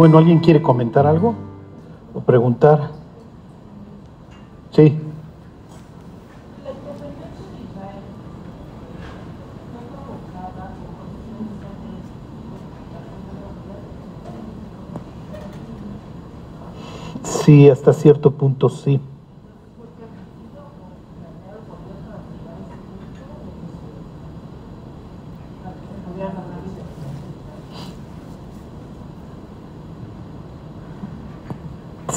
[0.00, 1.34] Bueno, ¿alguien quiere comentar algo
[2.14, 2.92] o preguntar?
[4.70, 4.98] Sí.
[17.22, 19.02] Sí, hasta cierto punto sí.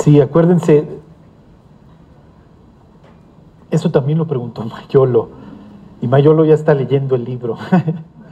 [0.04, 0.86] Sí, acuérdense,
[3.72, 5.30] eso también lo preguntó Mayolo,
[6.02, 7.58] y Mayolo ya está leyendo el libro.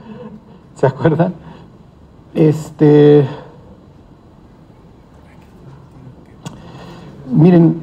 [0.74, 1.32] ¿Se acuerdan?
[2.34, 3.26] Este.
[7.30, 7.80] Miren,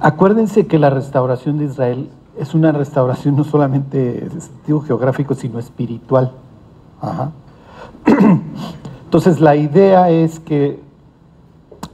[0.00, 4.28] acuérdense que la restauración de Israel es una restauración no solamente
[4.66, 6.32] de geográfico, sino espiritual.
[9.06, 10.84] Entonces la idea es que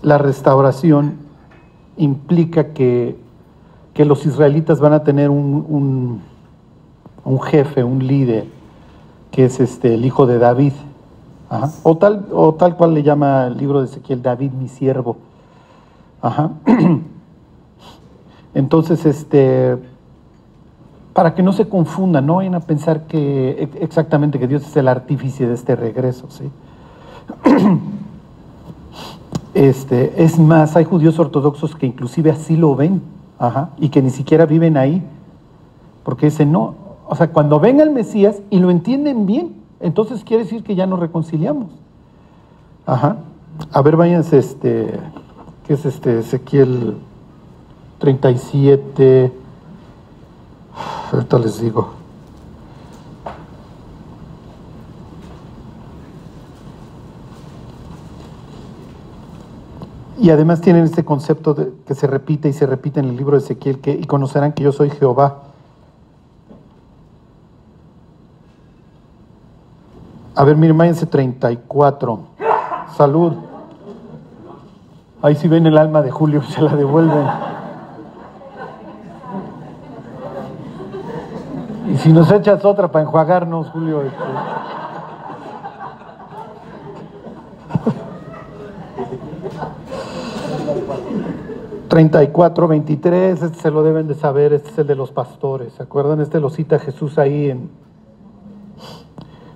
[0.03, 1.17] la restauración
[1.97, 3.19] implica que,
[3.97, 6.23] los israelitas van a tener un,
[7.23, 8.47] un, jefe, un líder,
[9.31, 10.73] que es este, el hijo de David.
[11.83, 15.19] O, tal, o tal cual le llama el libro de Ezequiel, David mi siervo.
[16.23, 16.53] Ajá.
[18.55, 19.77] Entonces, este,
[21.13, 24.89] para que no se confundan, no vayan a pensar que exactamente que Dios es el
[24.89, 26.51] artífice de este regreso, ¿sí?
[29.55, 33.03] Este, es más, hay judíos ortodoxos que inclusive así lo ven,
[33.79, 35.03] y que ni siquiera viven ahí,
[36.05, 36.75] porque dicen, no,
[37.07, 40.87] o sea, cuando ven al Mesías y lo entienden bien, entonces quiere decir que ya
[40.87, 41.71] nos reconciliamos.
[42.85, 43.17] Ajá.
[43.73, 44.99] A ver, váyanse, este,
[45.67, 46.19] ¿qué es este?
[46.19, 46.97] Ezequiel
[47.99, 49.33] 37,
[51.13, 52.00] ahorita les digo.
[60.21, 61.57] Y además tienen este concepto
[61.87, 64.63] que se repite y se repite en el libro de Ezequiel, que y conocerán que
[64.63, 65.39] yo soy Jehová.
[70.35, 72.21] A ver, miren, váyanse 34.
[72.99, 73.33] Salud.
[75.23, 77.27] Ahí si ven el alma de Julio, se la devuelven.
[81.95, 84.03] Y si nos echas otra para enjuagarnos, Julio.
[84.03, 84.80] Este...
[91.91, 95.83] 34, 23, este se lo deben de saber, este es el de los pastores, ¿se
[95.83, 96.21] acuerdan?
[96.21, 97.69] Este lo cita Jesús ahí en,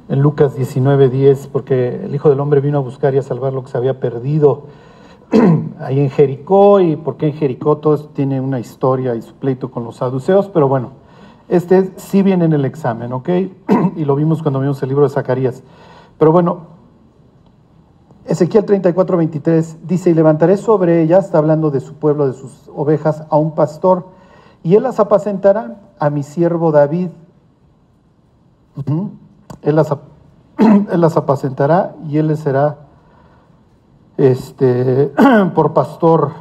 [0.09, 3.53] en Lucas 19, 10, porque el Hijo del Hombre vino a buscar y a salvar
[3.53, 4.65] lo que se había perdido
[5.79, 9.85] ahí en Jericó, y porque en Jericó todo tiene una historia y su pleito con
[9.85, 10.91] los saduceos, pero bueno,
[11.49, 13.29] este sí viene en el examen, ¿ok?
[13.97, 15.63] y lo vimos cuando vimos el libro de Zacarías.
[16.19, 16.74] Pero bueno,
[18.27, 22.71] Ezequiel 34, 23 dice, y levantaré sobre ella, está hablando de su pueblo, de sus
[22.75, 24.07] ovejas, a un pastor,
[24.63, 27.11] y él las apacentará a mi siervo David.
[29.63, 29.93] él, las,
[30.59, 32.79] él, las, apacentará y él les será
[34.17, 35.13] este,
[35.55, 36.33] por pastor.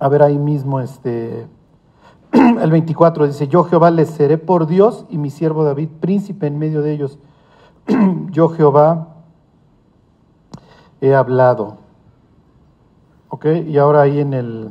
[0.00, 1.46] A ver ahí mismo, este,
[2.32, 6.58] el 24 dice, yo Jehová les seré por Dios y mi siervo David príncipe en
[6.58, 7.20] medio de ellos.
[8.30, 9.17] yo Jehová
[11.00, 11.78] he hablado.
[13.28, 13.46] ¿Ok?
[13.66, 14.70] Y ahora ahí en el...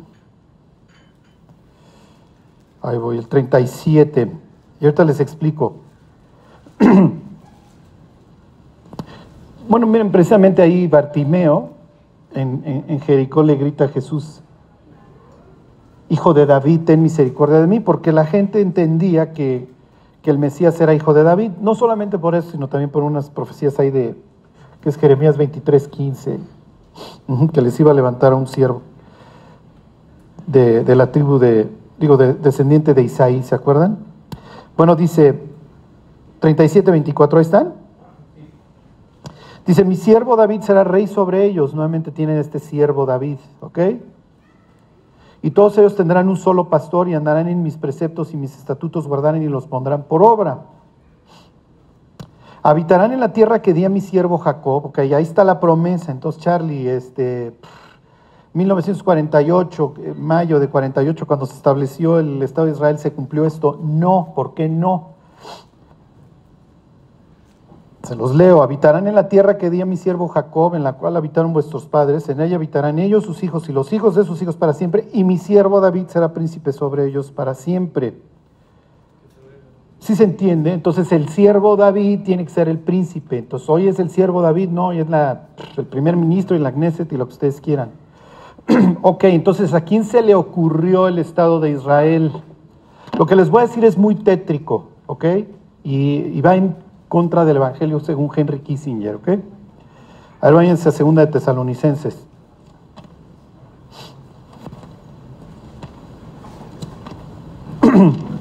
[2.82, 4.32] Ahí voy, el 37.
[4.80, 5.78] Y ahorita les explico.
[9.68, 11.72] bueno, miren, precisamente ahí Bartimeo,
[12.34, 14.42] en, Jericó, le grita a Jesús,
[16.10, 19.68] Hijo de David, ten misericordia de mí, porque la gente entendía que,
[20.22, 23.30] que el Mesías era hijo de David, no solamente por eso, sino también por unas
[23.30, 24.16] profecías ahí de,
[24.88, 26.40] que es Jeremías 23, 15,
[27.52, 28.84] que les iba a levantar a un siervo
[30.46, 33.98] de, la tribu de, digo, de, descendiente de Isaí, ¿se acuerdan?
[34.78, 35.44] Bueno, dice
[36.40, 37.74] 37, 24, ¿ahí están?
[39.66, 41.74] Dice, mi siervo David será rey sobre ellos.
[41.74, 43.80] Nuevamente tienen este siervo David, ¿ok?
[45.42, 49.06] Y todos ellos tendrán un solo pastor y andarán en mis preceptos y mis estatutos
[49.06, 50.77] guardarán y los pondrán por obra.
[52.68, 56.12] Habitarán en la tierra que di a mi siervo Jacob, ok, ahí está la promesa.
[56.12, 57.58] Entonces, Charlie, este,
[58.52, 63.80] 1948, eh, mayo de 48, cuando se estableció el Estado de Israel, ¿se cumplió esto?
[63.82, 65.12] No, ¿por qué no?
[68.04, 70.98] Se los leo, habitarán en la tierra que di a mi siervo Jacob, en la
[70.98, 74.42] cual habitaron vuestros padres, en ella habitarán ellos, sus hijos y los hijos de sus
[74.42, 78.22] hijos para siempre, y mi siervo David será príncipe sobre ellos para siempre.
[80.08, 80.72] ¿Sí se entiende?
[80.72, 83.40] Entonces el siervo David tiene que ser el príncipe.
[83.40, 85.08] Entonces hoy es el siervo David, no, hoy es
[85.78, 87.90] el primer ministro y la Knesset y lo que ustedes quieran.
[89.02, 92.32] ok, entonces ¿a quién se le ocurrió el Estado de Israel?
[93.20, 95.26] Lo que les voy a decir es muy tétrico, ¿ok?
[95.84, 96.78] Y, va en
[97.10, 99.28] contra del Evangelio según Henry Kissinger, ¿ok?
[100.40, 102.26] A ver, váyanse a segunda de Tesalonicenses.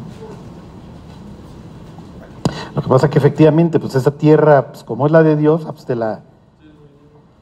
[2.77, 5.65] Lo que pasa es que efectivamente, pues esa tierra, pues como es la de Dios,
[5.67, 6.21] ah, pues te la,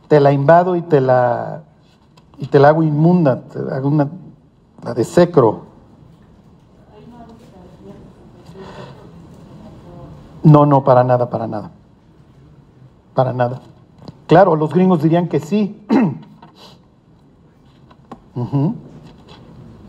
[0.06, 1.62] te la invado y te la,
[2.38, 4.08] y te la hago inmunda, te hago una,
[4.84, 5.62] la de secro.
[10.44, 11.72] No, no, para nada, para nada.
[13.12, 13.60] Para nada.
[14.28, 15.84] Claro, los gringos dirían que sí.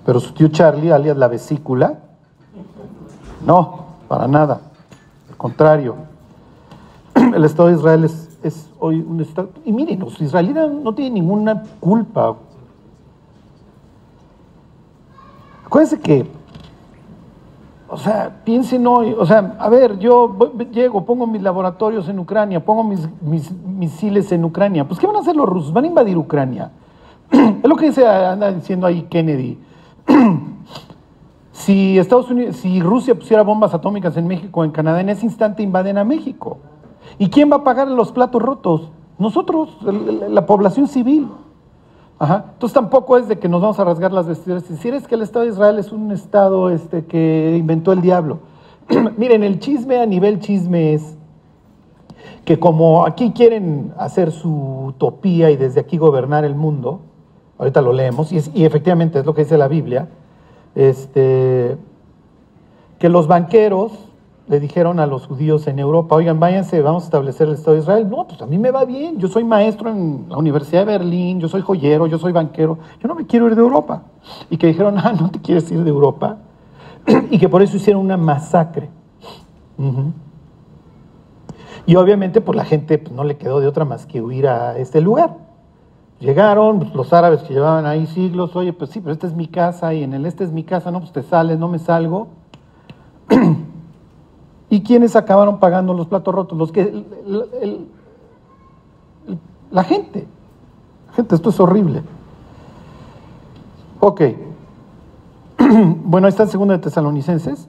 [0.08, 2.00] Pero su tío Charlie, alias la vesícula,
[3.46, 4.72] no, para nada.
[5.38, 5.96] Contrario.
[7.16, 9.50] El Estado de Israel es, hoy un Estado...
[9.64, 12.36] Y miren, los israelitas no tienen ninguna culpa.
[15.66, 16.30] Acuérdense que
[17.88, 20.36] o sea, piensen hoy, o sea, a ver, yo
[20.72, 24.88] llego, pongo mis laboratorios en Ucrania, pongo mis, misiles en Ucrania.
[24.88, 25.72] Pues, ¿qué van a hacer los rusos?
[25.72, 26.72] Van a invadir Ucrania.
[27.32, 29.60] es lo que dice, anda diciendo ahí Kennedy.
[31.56, 35.26] si Estados Unidos, si Rusia pusiera bombas atómicas en México o en Canadá, en ese
[35.26, 36.58] instante invaden a México.
[37.18, 38.92] ¿Y quién va a pagar los platos rotos?
[39.18, 39.70] Nosotros,
[40.30, 41.30] la población civil.
[42.20, 44.66] Entonces tampoco es de que nos vamos a rasgar las vestiduras.
[44.66, 48.40] Si es que el Estado de Israel es un Estado este, que inventó el diablo.
[49.18, 51.18] Miren, el chisme a nivel chisme es
[52.44, 57.00] que como aquí quieren hacer su utopía y desde aquí gobernar el mundo,
[57.58, 60.10] ahorita lo leemos, y, y efectivamente es lo que dice la Biblia,
[60.76, 61.78] este,
[63.00, 63.94] que los banqueros
[64.48, 67.82] le dijeron a los judíos en Europa, oigan, váyanse, vamos a establecer el Estado de
[67.82, 68.08] Israel.
[68.10, 71.40] No, pues a mí me va bien, yo soy maestro en la Universidad de Berlín,
[71.40, 74.04] yo soy joyero, yo soy banquero, yo no me quiero ir de Europa.
[74.50, 76.38] Y que dijeron, ah, no te quieres ir de Europa.
[77.32, 78.90] y que por eso hicieron una masacre.
[81.86, 84.78] Y obviamente, pues la gente pues, no le quedó de otra más que huir a
[84.78, 85.45] este lugar.
[86.20, 89.48] Llegaron pues, los árabes que llevaban ahí siglos, oye, pues sí, pero esta es mi
[89.48, 92.30] casa y en el este es mi casa, no, pues te sales, no me salgo.
[94.70, 96.58] ¿Y quiénes acabaron pagando los platos rotos?
[96.58, 97.06] Los que,
[99.72, 100.28] la gente.
[101.16, 102.02] Gente, esto es horrible.
[104.00, 104.22] Ok.
[106.08, 107.68] Bueno, ahí está el segundo de Tesalonicenses.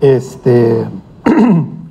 [0.00, 0.86] Este.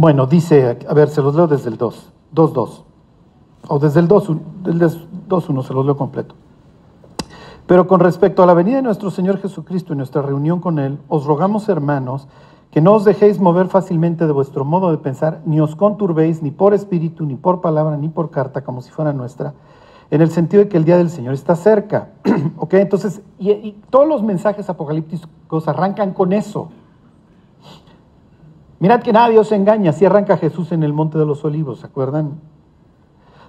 [0.00, 2.82] Bueno, dice, a ver, se los leo desde el 2, 2.2
[3.66, 6.36] o desde el 2.1 se los leo completo.
[7.66, 11.00] Pero con respecto a la venida de nuestro Señor Jesucristo y nuestra reunión con Él,
[11.08, 12.28] os rogamos, hermanos,
[12.70, 16.52] que no os dejéis mover fácilmente de vuestro modo de pensar, ni os conturbéis ni
[16.52, 19.54] por espíritu, ni por palabra, ni por carta, como si fuera nuestra,
[20.12, 22.10] en el sentido de que el día del Señor está cerca.
[22.56, 22.74] ¿Ok?
[22.74, 26.68] Entonces, y todos los mensajes apocalípticos arrancan con eso.
[28.80, 31.86] Mirad que nadie os engaña, así arranca Jesús en el Monte de los Olivos, ¿se
[31.86, 32.38] acuerdan?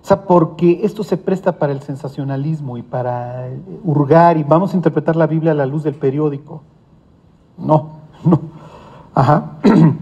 [0.01, 3.49] O sea, porque esto se presta para el sensacionalismo y para
[3.83, 6.61] hurgar y vamos a interpretar la Biblia a la luz del periódico.
[7.57, 7.89] No,
[8.23, 8.39] no.
[9.13, 9.57] Ajá.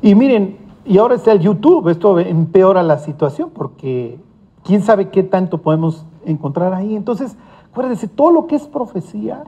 [0.00, 4.20] Y miren, y ahora está el YouTube, esto empeora la situación porque
[4.62, 6.94] quién sabe qué tanto podemos encontrar ahí.
[6.94, 7.36] Entonces,
[7.70, 9.42] acuérdense, todo lo que es profecía,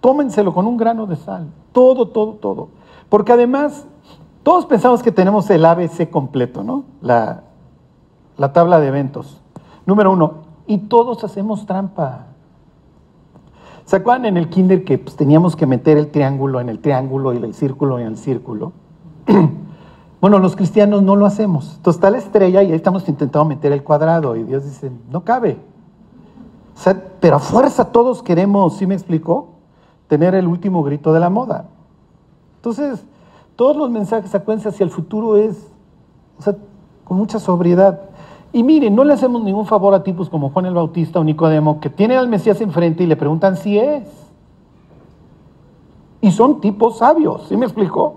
[0.00, 1.48] tómenselo con un grano de sal.
[1.72, 2.68] Todo, todo, todo.
[3.08, 3.86] Porque además,
[4.42, 6.84] todos pensamos que tenemos el ABC completo, ¿no?
[7.02, 7.42] La,
[8.36, 9.40] la tabla de eventos.
[9.86, 10.34] Número uno,
[10.66, 12.26] y todos hacemos trampa.
[13.84, 17.34] ¿Se acuerdan en el kinder que pues, teníamos que meter el triángulo en el triángulo
[17.34, 18.72] y el círculo en el círculo?
[20.20, 21.74] bueno, los cristianos no lo hacemos.
[21.76, 25.24] Entonces está la estrella y ahí estamos intentando meter el cuadrado y Dios dice, no
[25.24, 25.58] cabe.
[27.20, 29.48] pero a fuerza todos queremos, ¿sí me explicó?
[30.06, 31.66] Tener el último grito de la moda.
[32.56, 33.04] Entonces,
[33.56, 35.70] todos los mensajes, acuérdense hacia el futuro es,
[36.38, 36.56] o sea,
[37.04, 38.00] con mucha sobriedad.
[38.52, 41.80] Y miren, no le hacemos ningún favor a tipos como Juan el Bautista o Nicodemo,
[41.80, 44.04] que tienen al Mesías enfrente y le preguntan si es.
[46.20, 48.16] Y son tipos sabios, ¿sí me explicó?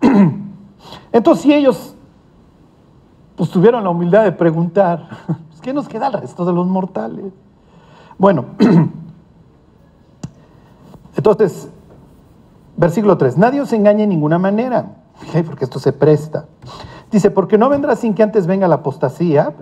[1.12, 1.94] Entonces, si ellos
[3.36, 7.32] pues, tuvieron la humildad de preguntar, pues, ¿qué nos queda al resto de los mortales?
[8.18, 8.46] Bueno,
[11.16, 11.70] entonces,
[12.80, 14.96] versículo 3, nadie os engañe de ninguna manera,
[15.46, 16.46] porque esto se presta.
[17.10, 19.54] Dice, porque no vendrá sin que antes venga la apostasía,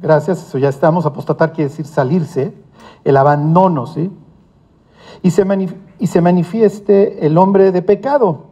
[0.00, 2.54] gracias, eso ya estamos, apostatar quiere decir salirse,
[3.04, 4.12] el abandono, ¿sí?
[5.22, 5.44] Y se,
[5.98, 8.46] y se manifieste el hombre de pecado,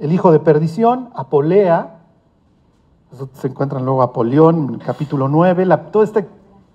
[0.00, 2.00] el hijo de perdición, Apolea,
[3.34, 6.26] se encuentran luego Apolión, en el capítulo 9, todo este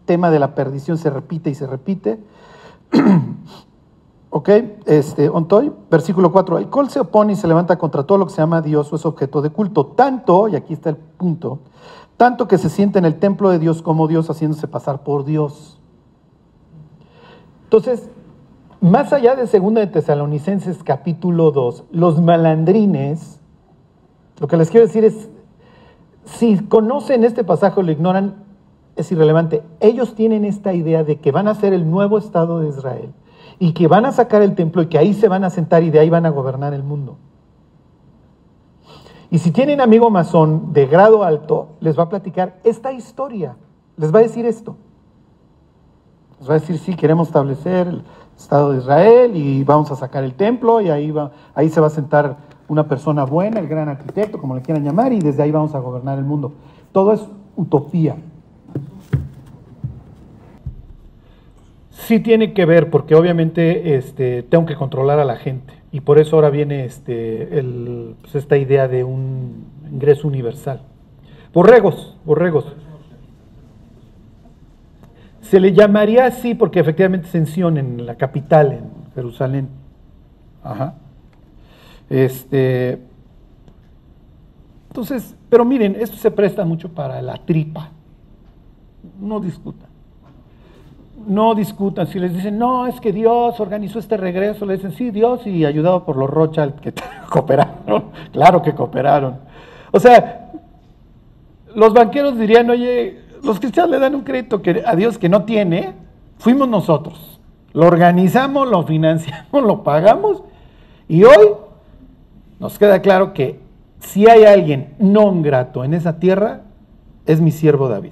[0.05, 2.23] tema de la perdición se repite y se repite.
[4.37, 4.49] ok,
[4.85, 8.33] este, Ontoy, versículo 4, el col se opone y se levanta contra todo lo que
[8.33, 11.61] se llama Dios o es objeto de culto, tanto, y aquí está el punto,
[12.17, 15.79] tanto que se siente en el templo de Dios como Dios haciéndose pasar por Dios.
[17.63, 18.11] Entonces,
[18.79, 23.39] más allá de 2 de Tesalonicenses capítulo 2, los malandrines,
[24.39, 25.31] lo que les quiero decir es,
[26.25, 28.35] si conocen este pasaje o lo ignoran,
[28.95, 29.63] es irrelevante.
[29.79, 33.13] Ellos tienen esta idea de que van a ser el nuevo Estado de Israel
[33.59, 35.89] y que van a sacar el templo y que ahí se van a sentar y
[35.89, 37.17] de ahí van a gobernar el mundo.
[39.29, 43.55] Y si tienen amigo masón de grado alto, les va a platicar esta historia,
[43.97, 44.77] les va a decir esto.
[46.39, 48.03] Les va a decir, sí, queremos establecer el
[48.37, 51.87] Estado de Israel y vamos a sacar el templo y ahí, va, ahí se va
[51.87, 52.37] a sentar
[52.67, 55.79] una persona buena, el gran arquitecto, como le quieran llamar, y desde ahí vamos a
[55.79, 56.53] gobernar el mundo.
[56.91, 58.17] Todo es utopía.
[62.07, 65.73] Sí tiene que ver, porque obviamente este, tengo que controlar a la gente.
[65.91, 67.49] Y por eso ahora viene este,
[68.21, 70.83] pues, esta idea de un ingreso universal.
[71.53, 72.73] Borregos, borregos.
[75.41, 79.67] Se le llamaría así porque efectivamente se en la capital, en Jerusalén.
[80.63, 80.95] Ajá.
[82.09, 83.01] Este,
[84.87, 87.89] entonces, pero miren, esto se presta mucho para la tripa.
[89.19, 89.96] No discutan.
[91.27, 92.07] No discutan.
[92.07, 95.65] Si les dicen, no, es que Dios organizó este regreso, le dicen, sí, Dios y
[95.65, 96.93] ayudado por los Rothschild que
[97.29, 98.05] cooperaron.
[98.31, 99.37] Claro que cooperaron.
[99.91, 100.51] O sea,
[101.75, 105.43] los banqueros dirían, oye, los cristianos le dan un crédito que, a Dios que no
[105.43, 105.93] tiene,
[106.37, 107.39] fuimos nosotros.
[107.73, 110.43] Lo organizamos, lo financiamos, lo pagamos
[111.07, 111.53] y hoy
[112.59, 113.59] nos queda claro que
[113.99, 116.61] si hay alguien no grato en esa tierra,
[117.25, 118.11] es mi siervo David.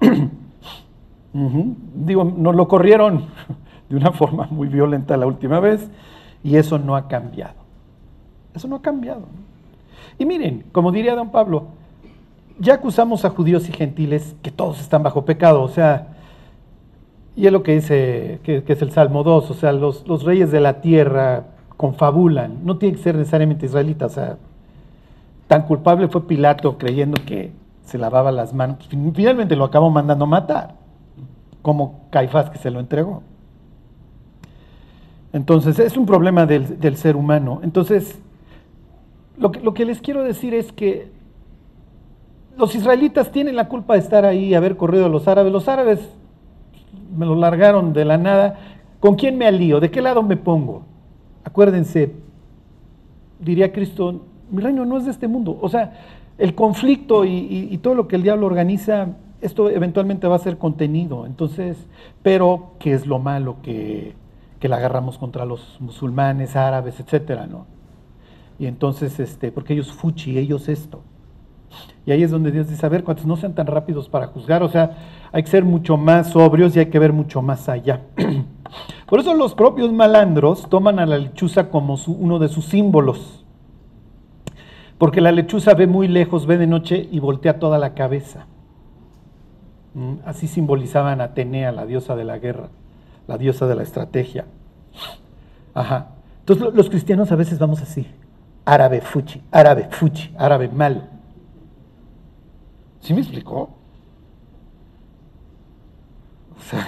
[1.32, 3.26] Digo, nos lo corrieron
[3.88, 5.88] de una forma muy violenta la última vez
[6.42, 7.54] y eso no ha cambiado.
[8.54, 9.22] Eso no ha cambiado.
[10.18, 11.68] Y miren, como diría don Pablo,
[12.58, 16.08] ya acusamos a judíos y gentiles que todos están bajo pecado, o sea,
[17.34, 20.50] y es lo que dice, que, es el Salmo 2, o sea, los, los reyes
[20.50, 21.44] de la tierra
[21.76, 24.36] confabulan, no tiene que ser necesariamente israelita, o sea,
[25.46, 27.52] tan culpable fue Pilato creyendo que
[27.84, 28.76] se lavaba las manos,
[29.14, 30.74] finalmente lo acabó mandando matar,
[31.62, 33.22] como Caifás que se lo entregó.
[35.32, 37.60] Entonces, es un problema del, ser humano.
[37.62, 38.18] Entonces,
[39.38, 41.10] lo que, lo que les quiero decir es que
[42.56, 45.52] los israelitas tienen la culpa de estar ahí, haber corrido a los árabes.
[45.52, 46.00] Los árabes
[47.16, 48.58] me lo largaron de la nada.
[48.98, 49.80] ¿Con quién me alío?
[49.80, 50.82] ¿De qué lado me pongo?
[51.44, 52.12] Acuérdense,
[53.38, 55.58] diría Cristo, mi reino no es de este mundo.
[55.60, 55.92] O sea,
[56.38, 59.08] el conflicto y, todo lo que el diablo organiza,
[59.40, 61.26] esto eventualmente va a ser contenido.
[61.26, 61.76] Entonces,
[62.22, 64.14] pero ¿qué es lo malo que,
[64.58, 67.66] que la agarramos contra los musulmanes, árabes, etcétera, no?
[68.58, 71.02] Y entonces, este, porque ellos fuchi, ellos esto.
[72.04, 74.62] Y ahí es donde Dios dice, a ver, cuántos no sean tan rápidos para juzgar,
[74.62, 74.96] o sea,
[75.32, 78.02] hay que ser mucho más sobrios y hay que ver mucho más allá.
[79.06, 83.44] Por eso los propios malandros toman a la lechuza como uno de sus símbolos.
[84.98, 88.46] Porque la lechuza ve muy lejos, ve de noche y voltea toda la cabeza.
[89.94, 92.68] Mm, así simbolizaban a Atenea, la diosa de la guerra,
[93.26, 94.46] la diosa de la estrategia.
[95.74, 96.08] Ajá.
[96.40, 98.06] Entonces los cristianos a veces vamos así.
[98.64, 101.02] Árabe fuchi, árabe fuchi, árabe malo.
[103.00, 103.70] ¿Sí me explicó?
[106.56, 106.86] O sea,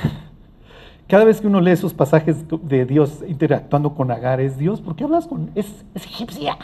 [1.09, 4.94] cada vez que uno lee esos pasajes de Dios interactuando con Agar, es Dios, ¿por
[4.94, 5.50] qué hablas con.?
[5.54, 6.56] Es, egipcia,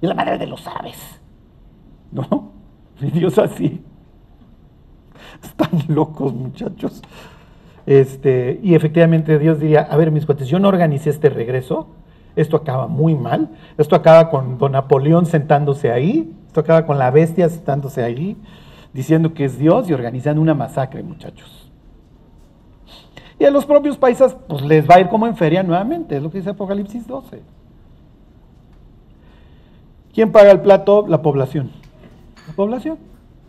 [0.00, 0.98] es la madre de los árabes.
[2.10, 2.52] ¿No?
[3.00, 3.82] Y Dios así.
[5.44, 7.02] Están locos, muchachos.
[7.86, 11.88] Este, y efectivamente Dios diría, a ver, mis cuates, yo no organicé este regreso,
[12.36, 17.10] esto acaba muy mal, esto acaba con don Napoleón sentándose ahí, esto acaba con la
[17.10, 18.36] bestia sentándose ahí,
[18.92, 21.70] diciendo que es Dios y organizando una masacre, muchachos.
[23.38, 26.22] Y a los propios paisas, pues les va a ir como en feria nuevamente, es
[26.22, 27.42] lo que dice Apocalipsis 12.
[30.14, 31.06] ¿Quién paga el plato?
[31.08, 31.70] La población.
[32.46, 32.98] La población.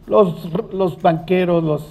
[0.08, 1.88] Los, los banqueros, los...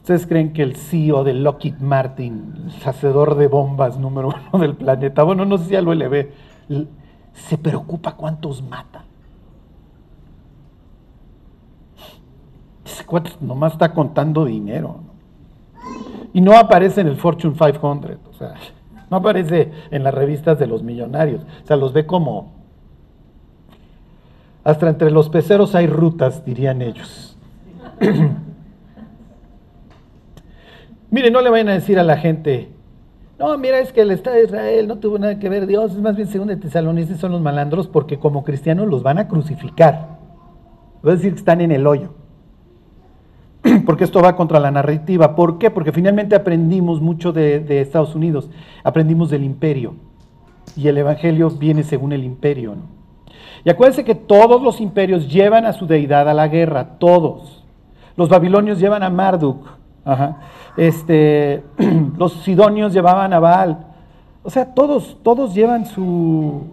[0.00, 4.76] ¿Ustedes creen que el CEO de Lockheed Martin, el hacedor de bombas número uno del
[4.76, 6.28] planeta, bueno, no sé si ya lo LB,
[7.32, 9.04] se preocupa cuántos mata?
[13.40, 14.96] nomás está contando dinero.
[16.32, 18.54] Y no aparece en el Fortune 500, o sea,
[19.10, 21.42] no aparece en las revistas de los millonarios.
[21.62, 22.55] O sea, los ve como...
[24.66, 27.38] Hasta entre los peceros hay rutas, dirían ellos.
[31.10, 32.70] Mire, no le vayan a decir a la gente,
[33.38, 35.98] no, mira, es que el Estado de Israel no tuvo nada que ver, Dios es
[35.98, 40.18] más bien según de Tesalonicenses son los malandros porque como cristianos los van a crucificar.
[41.00, 42.14] Voy a decir que están en el hoyo.
[43.86, 45.36] Porque esto va contra la narrativa.
[45.36, 45.70] ¿Por qué?
[45.70, 48.50] Porque finalmente aprendimos mucho de, Estados Unidos,
[48.82, 49.94] aprendimos del imperio.
[50.76, 52.74] Y el Evangelio viene según el imperio.
[53.66, 57.64] Y acuérdense que todos los imperios llevan a su deidad a la guerra, todos.
[58.16, 59.66] Los babilonios llevan a Marduk,
[60.76, 61.64] Este,
[62.16, 63.86] los sidonios llevaban a Baal.
[64.44, 66.66] O sea, todos, todos llevan su,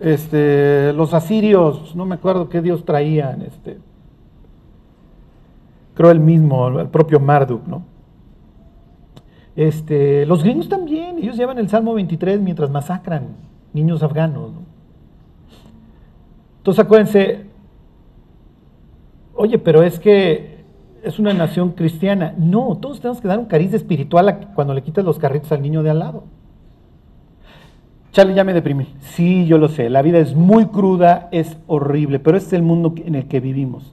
[0.00, 3.76] este, los asirios, no me acuerdo qué dios traían, este,
[5.92, 7.82] creo el mismo, el propio Marduk, ¿no?
[9.54, 13.36] Este, los gringos también, ellos llevan el Salmo 23 mientras masacran
[13.74, 14.50] niños afganos.
[14.50, 14.71] ¿no?
[16.62, 17.46] Entonces acuérdense,
[19.34, 20.62] oye, pero es que
[21.02, 22.36] es una nación cristiana.
[22.38, 25.82] No, todos tenemos que dar un cariz espiritual cuando le quitas los carritos al niño
[25.82, 26.22] de al lado.
[28.12, 28.94] Charlie, ya me deprimí.
[29.00, 29.90] Sí, yo lo sé.
[29.90, 33.40] La vida es muy cruda, es horrible, pero este es el mundo en el que
[33.40, 33.92] vivimos.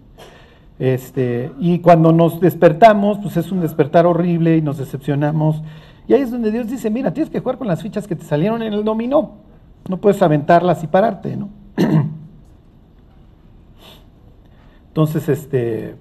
[0.77, 5.63] Este, y cuando nos despertamos, pues es un despertar horrible y nos decepcionamos.
[6.07, 8.25] Y ahí es donde Dios dice, mira, tienes que jugar con las fichas que te
[8.25, 9.37] salieron en el dominó.
[9.89, 11.49] No puedes aventarlas y pararte, ¿no?
[14.99, 15.95] Entonces, este,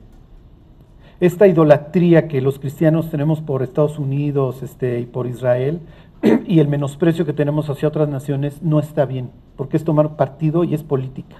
[1.20, 5.78] esta idolatría que los cristianos tenemos por Estados Unidos este, y por Israel,
[6.48, 10.64] y el menosprecio que tenemos hacia otras naciones no está bien, porque es tomar partido
[10.64, 11.36] y es política.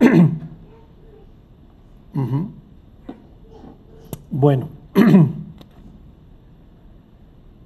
[4.32, 4.68] Bueno,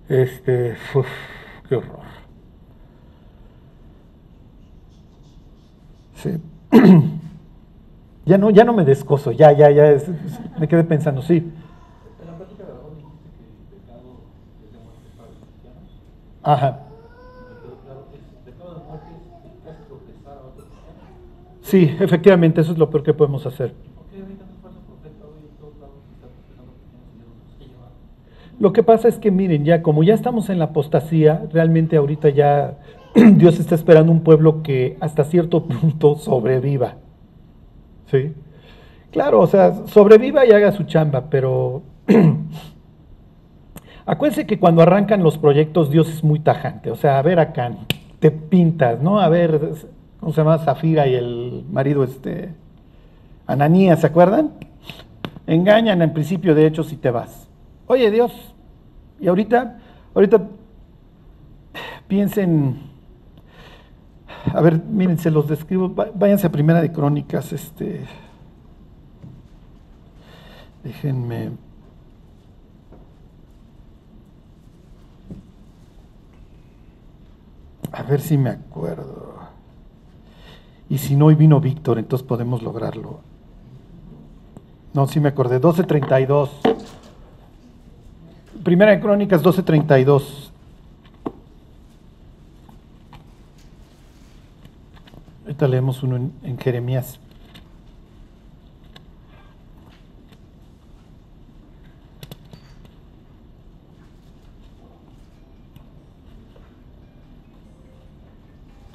[0.09, 0.77] este,
[1.69, 2.01] qué horror.
[6.17, 6.41] Sí.
[8.27, 9.97] Ya no, ya no me descoso, ya, ya, ya,
[10.59, 11.53] me quedé pensando, sí.
[16.43, 16.81] Ajá.
[21.63, 23.75] Sí, efectivamente, eso es lo peor que podemos hacer.
[28.61, 32.29] Lo que pasa es que miren, ya como ya estamos en la apostasía, realmente ahorita
[32.29, 32.79] ya
[33.15, 36.97] Dios está esperando un pueblo que hasta cierto punto sobreviva.
[38.15, 38.33] ¿Sí?
[39.11, 41.83] Claro, o sea, sobreviva y haga su chamba, pero
[44.07, 47.73] Acuérdense que cuando arrancan los proyectos Dios es muy tajante, o sea, a ver acá,
[48.21, 49.19] te pintas, ¿no?
[49.19, 49.73] A ver,
[50.21, 50.59] ¿cómo se llama?
[50.59, 52.51] Zafira y el marido, este,
[53.47, 54.53] Ananías, ¿se acuerdan?
[55.47, 57.49] Engañan en principio de hecho si te vas.
[57.87, 58.55] Oye Dios,
[59.21, 59.79] y ahorita,
[60.15, 60.43] ahorita
[62.09, 62.79] piensen,
[64.53, 68.05] a ver, miren, se los describo, váyanse a Primera de Crónicas, este,
[70.83, 71.53] déjenme
[77.95, 79.35] A ver si me acuerdo.
[80.89, 83.21] Y si no, hoy vino Víctor, entonces podemos lograrlo.
[84.93, 85.61] No, sí me acordé.
[85.61, 86.51] 12.32.
[88.65, 90.44] Primera de Crónicas 12.32.
[95.45, 97.21] Ahorita leemos uno en, Jeremías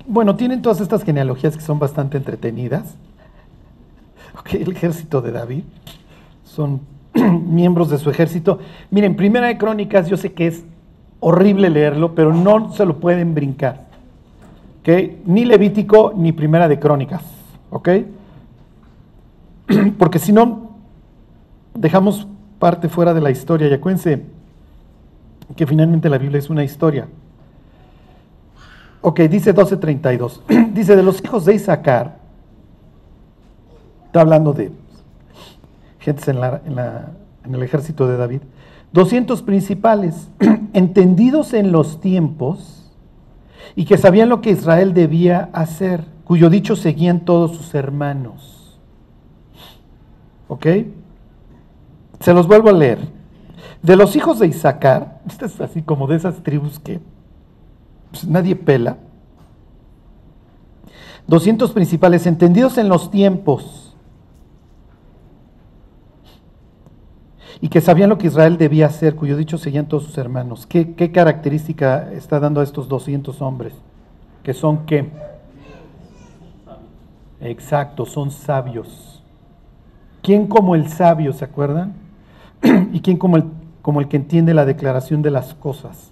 [0.07, 2.95] Bueno, tienen todas estas genealogías que son bastante entretenidas.
[4.51, 5.63] el ejército de David
[6.43, 6.81] son
[7.13, 8.57] miembros de su ejército.
[8.89, 10.63] Miren, Primera de Crónicas, yo sé que es
[11.19, 13.88] horrible leerlo, pero no se lo pueden brincar.
[15.25, 17.21] Ni Levítico ni Primera de Crónicas.
[17.69, 17.89] ¿Ok?
[19.97, 20.71] Porque si no,
[21.73, 23.67] dejamos parte fuera de la historia.
[23.67, 24.23] Y acuérdense
[25.55, 27.07] que finalmente la Biblia es una historia.
[29.01, 30.71] Ok, dice 12.32.
[30.73, 32.17] dice, de los hijos de Isaacar,
[34.07, 34.71] está hablando de
[35.99, 38.41] gentes en, en el ejército de David,
[38.91, 40.29] 200 principales,
[40.73, 42.78] entendidos en los tiempos
[43.75, 48.79] y que sabían lo que Israel debía hacer, cuyo dicho seguían todos sus hermanos.
[50.47, 50.65] ¿Ok?
[52.19, 52.99] Se los vuelvo a leer.
[53.81, 56.99] De los hijos de Isaacar, esta es así como de esas tribus que
[58.11, 58.97] pues, nadie pela.
[61.27, 63.88] 200 principales, entendidos en los tiempos
[67.61, 70.65] y que sabían lo que Israel debía hacer, cuyo dicho seguían todos sus hermanos.
[70.65, 73.73] ¿Qué, qué característica está dando a estos 200 hombres?
[74.43, 75.09] Que son qué?
[77.41, 79.21] Exacto, son sabios.
[80.21, 81.93] ¿Quién como el sabio, se acuerdan?
[82.93, 83.45] ¿Y quién como el,
[83.81, 86.11] como el que entiende la declaración de las cosas?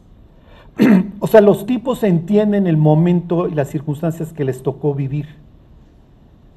[1.20, 5.28] o sea, los tipos entienden el momento y las circunstancias que les tocó vivir.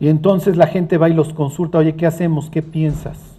[0.00, 2.50] Y entonces la gente va y los consulta, oye, ¿qué hacemos?
[2.50, 3.29] ¿Qué piensas?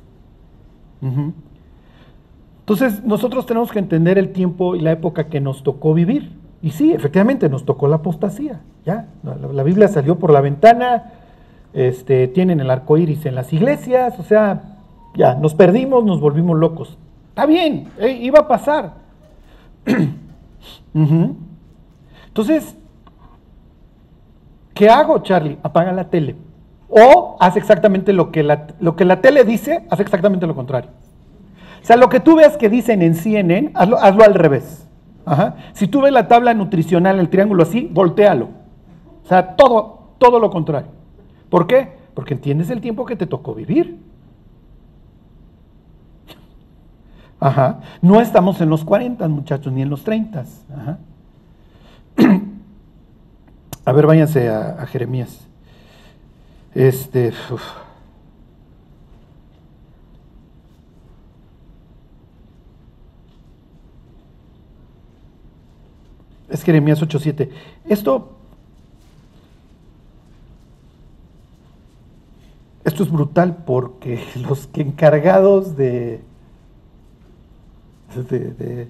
[1.01, 6.39] Entonces nosotros tenemos que entender el tiempo y la época que nos tocó vivir.
[6.61, 8.61] Y sí, efectivamente, nos tocó la apostasía.
[8.85, 11.11] Ya, la, Biblia salió por la ventana,
[11.73, 14.77] este, tienen el arco iris en las iglesias, o sea,
[15.15, 16.97] ya, nos perdimos, nos volvimos locos.
[17.29, 18.93] Está bien, eh, iba a pasar.
[22.27, 22.75] Entonces,
[24.73, 25.57] ¿qué hago, Charlie?
[25.63, 26.35] Apaga la tele.
[26.91, 30.91] O hace exactamente lo que, la, lo que la tele dice, hace exactamente lo contrario.
[31.81, 34.87] O sea, lo que tú ves que dicen en CNN, hazlo, hazlo al revés.
[35.73, 38.49] Si tú ves la tabla nutricional, el triángulo así, voltealo.
[39.23, 40.89] O sea, todo, todo lo contrario.
[41.49, 41.93] ¿Por qué?
[42.13, 43.97] Porque entiendes el tiempo que te tocó vivir.
[47.39, 47.79] Ajá.
[48.01, 50.43] No estamos en los 40, muchachos, ni en los 30.
[50.75, 50.97] Ajá.
[53.85, 55.47] A ver, váyanse a Jeremías.
[56.73, 57.33] Este.
[66.49, 67.49] Es Jeremías 8:7.
[67.85, 68.37] Esto.
[72.83, 76.21] Esto es brutal porque los que encargados de,
[78.15, 78.87] de, de,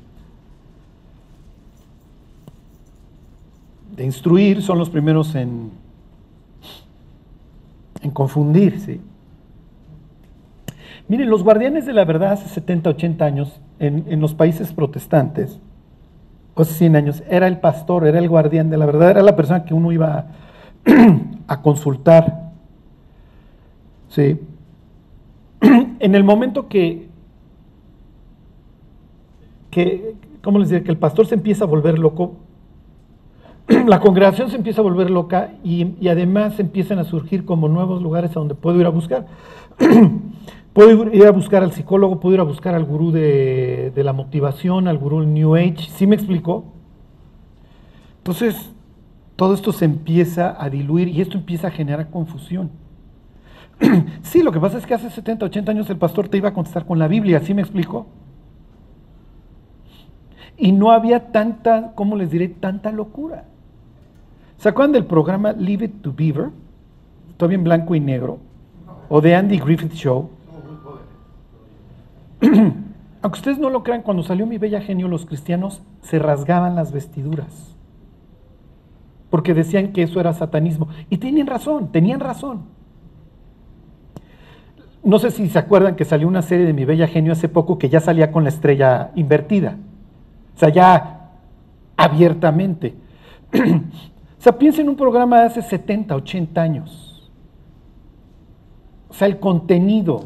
[3.95, 5.80] de instruir son los primeros en
[8.01, 8.99] en confundirse.
[11.07, 15.59] Miren, los guardianes de la verdad hace 70, 80 años en, los países protestantes,
[16.53, 19.35] o hace 100 años, era el pastor, era el guardián de la verdad, era la
[19.35, 20.27] persona que uno iba
[21.47, 22.51] a, consultar.
[24.09, 24.39] ¿Sí?
[25.99, 27.07] en el momento que,
[29.69, 30.83] que, ¿cómo les diré?
[30.83, 32.35] Que el pastor se empieza a volver loco,
[33.87, 38.31] la congregación se empieza a volver loca y, además empiezan a surgir como nuevos lugares
[38.31, 39.27] a donde puedo ir a buscar.
[40.73, 44.87] puedo ir a buscar al psicólogo, puedo ir a buscar al gurú de, la motivación,
[44.87, 45.89] al gurú New Age.
[45.95, 46.65] ¿Sí me explicó?
[48.17, 48.71] Entonces,
[49.35, 52.69] todo esto se empieza a diluir y esto empieza a generar confusión.
[54.21, 56.53] sí, lo que pasa es que hace 70, 80 años el pastor te iba a
[56.53, 58.07] contestar con la Biblia, ¿sí me explicó?
[60.57, 62.47] Y no había tanta, ¿cómo les diré?
[62.47, 63.45] Tanta locura.
[64.61, 66.51] ¿Se acuerdan del programa Leave It to Beaver?
[67.35, 68.37] Todavía en blanco y negro.
[69.09, 70.29] O de Andy Griffith Show.
[72.43, 76.91] Aunque ustedes no lo crean, cuando salió mi bella genio, los cristianos se rasgaban las
[76.91, 77.75] vestiduras.
[79.31, 80.89] Porque decían que eso era satanismo.
[81.09, 82.65] Y tenían razón, tenían razón.
[85.03, 87.79] No sé si se acuerdan que salió una serie de mi bella genio hace poco
[87.79, 89.77] que ya salía con la estrella invertida.
[90.55, 91.31] O sea, ya
[91.97, 92.93] abiertamente.
[94.41, 97.31] O sea, piensa en un programa de hace 70, 80 años.
[99.07, 100.15] O sea, el contenido.
[100.15, 100.25] O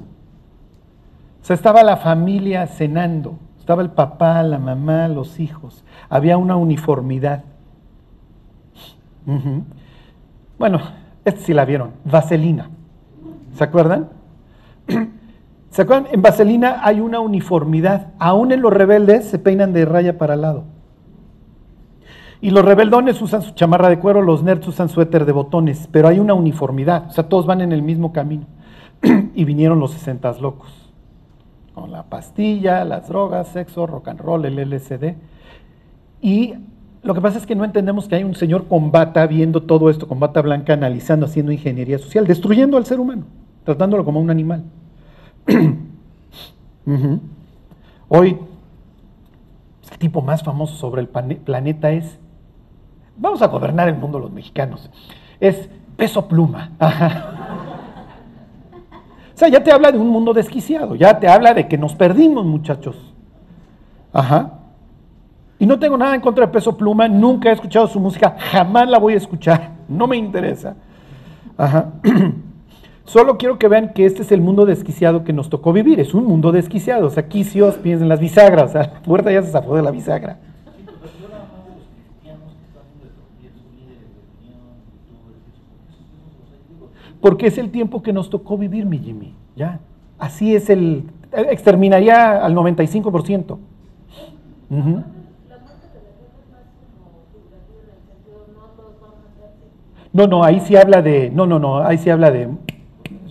[1.41, 3.37] sea, estaba la familia cenando.
[3.59, 5.83] Estaba el papá, la mamá, los hijos.
[6.07, 7.43] Había una uniformidad.
[10.57, 10.79] Bueno,
[11.25, 11.91] este sí la vieron.
[12.05, 12.69] Vaselina.
[13.53, 14.11] ¿Se acuerdan?
[15.71, 16.07] ¿Se acuerdan?
[16.13, 18.13] En Vaselina hay una uniformidad.
[18.17, 20.63] Aún en los rebeldes se peinan de raya para lado.
[22.41, 26.07] Y los rebeldones usan su chamarra de cuero, los nerds usan suéter de botones, pero
[26.07, 28.45] hay una uniformidad, o sea, todos van en el mismo camino.
[29.35, 30.71] y vinieron los 60 locos,
[31.73, 35.15] con la pastilla, las drogas, sexo, rock and roll, el LSD.
[36.21, 36.53] Y
[37.03, 39.89] lo que pasa es que no entendemos que hay un señor con bata viendo todo
[39.89, 43.23] esto, con bata blanca, analizando, haciendo ingeniería social, destruyendo al ser humano,
[43.63, 44.63] tratándolo como un animal.
[48.07, 48.37] Hoy,
[49.91, 52.19] el tipo más famoso sobre el planeta es
[53.17, 54.89] vamos a gobernar el mundo los mexicanos.
[55.39, 56.71] Es peso pluma.
[59.35, 61.93] O sea, ya te habla de un mundo desquiciado, ya te habla de que nos
[61.93, 63.13] perdimos, muchachos.
[64.13, 64.53] Ajá.
[65.59, 68.89] Y no tengo nada en contra de peso pluma, nunca he escuchado su música, jamás
[68.89, 70.75] la voy a escuchar, no me interesa.
[71.57, 71.91] Ajá.
[73.03, 76.13] Solo quiero que vean que este es el mundo desquiciado que nos tocó vivir, es
[76.13, 77.07] un mundo desquiciado.
[77.07, 79.81] O sea, quicios, piensen en las bisagras, o sea, la puerta ya se zafó de
[79.81, 80.39] la bisagra.
[87.25, 89.33] Porque es el tiempo que nos tocó vivir, mi Jimmy.
[89.55, 89.79] Ya,
[90.19, 93.57] así es el, exterminaría al 95%.
[94.69, 95.01] Uh
[100.13, 102.47] No, no, ahí sí habla de, no, no, no, ahí sí habla de,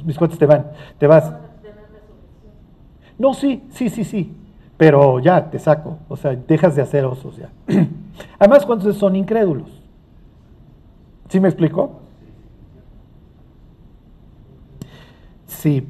[0.04, 1.32] mis cuates te van, te vas.
[3.16, 4.34] No, sí, sí, sí, sí,
[4.76, 7.48] pero ya te saco, o sea, dejas de hacer osos ya.
[8.40, 9.70] Además, cuando son incrédulos.
[11.28, 12.03] ¿Sí me explicó?
[15.60, 15.86] Sí,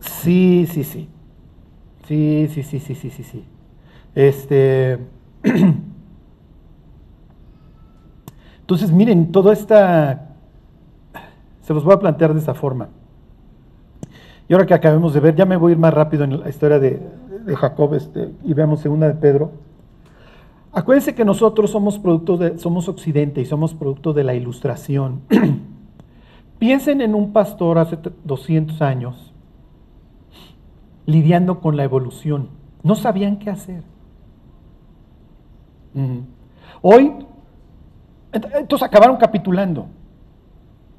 [0.00, 1.08] sí, sí, sí.
[2.06, 3.44] Sí, sí, sí, sí, sí, sí, sí.
[4.14, 4.98] Este.
[8.60, 10.28] Entonces, miren, toda esta,
[11.62, 12.88] se los voy a plantear de esa forma.
[14.48, 16.48] Y ahora que acabemos de ver, ya me voy a ir más rápido en la
[16.48, 17.00] historia de,
[17.56, 19.50] Jacob este, y veamos segunda de Pedro.
[20.72, 25.22] Acuérdense que nosotros somos producto de, somos occidente y somos producto de la ilustración.
[26.60, 29.32] Piensen en un pastor hace 200 años
[31.06, 32.50] lidiando con la evolución.
[32.82, 33.82] No sabían qué hacer.
[36.82, 37.14] Hoy
[38.30, 39.86] entonces acabaron capitulando.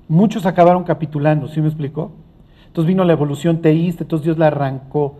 [0.07, 2.11] Muchos acabaron capitulando, ¿sí me explicó?
[2.65, 5.17] Entonces vino la evolución teísta, entonces Dios la arrancó.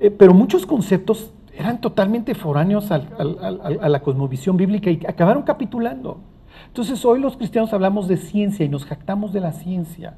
[0.00, 6.18] Eh, pero muchos conceptos eran totalmente foráneos a la cosmovisión bíblica y acabaron capitulando.
[6.66, 10.14] Entonces hoy los cristianos hablamos de ciencia y nos jactamos de la ciencia.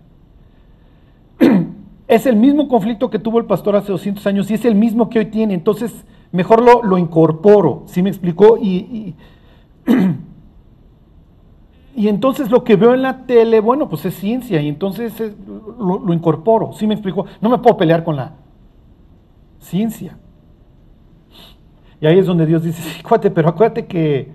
[2.09, 5.11] Es el mismo conflicto que tuvo el pastor hace 200 años y es el mismo
[5.11, 5.55] que hoy tiene.
[5.55, 5.93] Entonces
[6.31, 8.59] mejor lo, lo incorporo, ¿sí me explicó?
[8.59, 9.17] y
[11.95, 15.13] Y entonces lo que veo en la tele, bueno, pues es ciencia y entonces
[15.79, 16.73] lo, incorporo.
[16.73, 17.27] ¿Sí me explico?
[17.41, 18.35] No me puedo pelear con la
[19.61, 20.19] ciencia.
[22.01, 24.33] Y ahí es donde Dios dice, sí, cuate, pero acuérdate que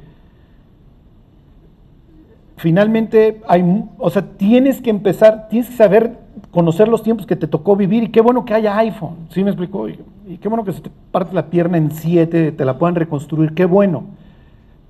[2.61, 3.63] finalmente hay,
[3.97, 6.17] o sea, tienes que empezar, tienes que saber
[6.51, 9.49] conocer los tiempos que te tocó vivir y qué bueno que haya iPhone, ¿sí me
[9.49, 9.89] explico?
[9.89, 12.95] Y, y qué bueno que se te parte la pierna en siete, te la puedan
[12.95, 14.05] reconstruir, qué bueno.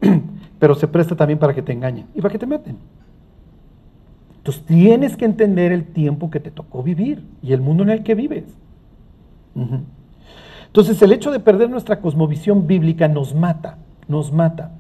[0.60, 2.78] pero se presta también para que te engañen y para que te meten.
[4.38, 8.04] Entonces tienes que entender el tiempo que te tocó vivir y el mundo en el
[8.04, 8.44] que vives.
[10.68, 14.72] Entonces el hecho de perder nuestra cosmovisión bíblica nos mata, nos mata.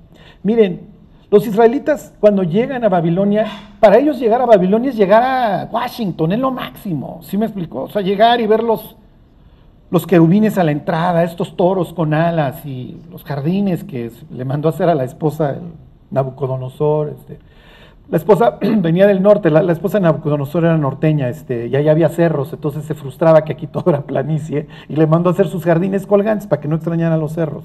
[0.43, 0.82] Miren,
[1.31, 3.47] los israelitas cuando llegan a Babilonia,
[3.79, 7.83] para ellos llegar a Babilonia es llegar a Washington, es lo máximo, ¿sí me explicó?
[7.83, 8.97] O sea, llegar y ver los,
[9.89, 14.67] los querubines a la entrada, estos toros con alas y los jardines que le mandó
[14.67, 15.55] a hacer a la esposa
[16.09, 17.15] Nabucodonosor.
[17.17, 17.39] Este.
[18.09, 22.09] La esposa venía del norte, la, esposa de Nabucodonosor era norteña, este, y allá había
[22.09, 25.63] cerros, entonces se frustraba que aquí todo era planicie y le mandó a hacer sus
[25.63, 27.63] jardines colgantes para que no extrañaran los cerros.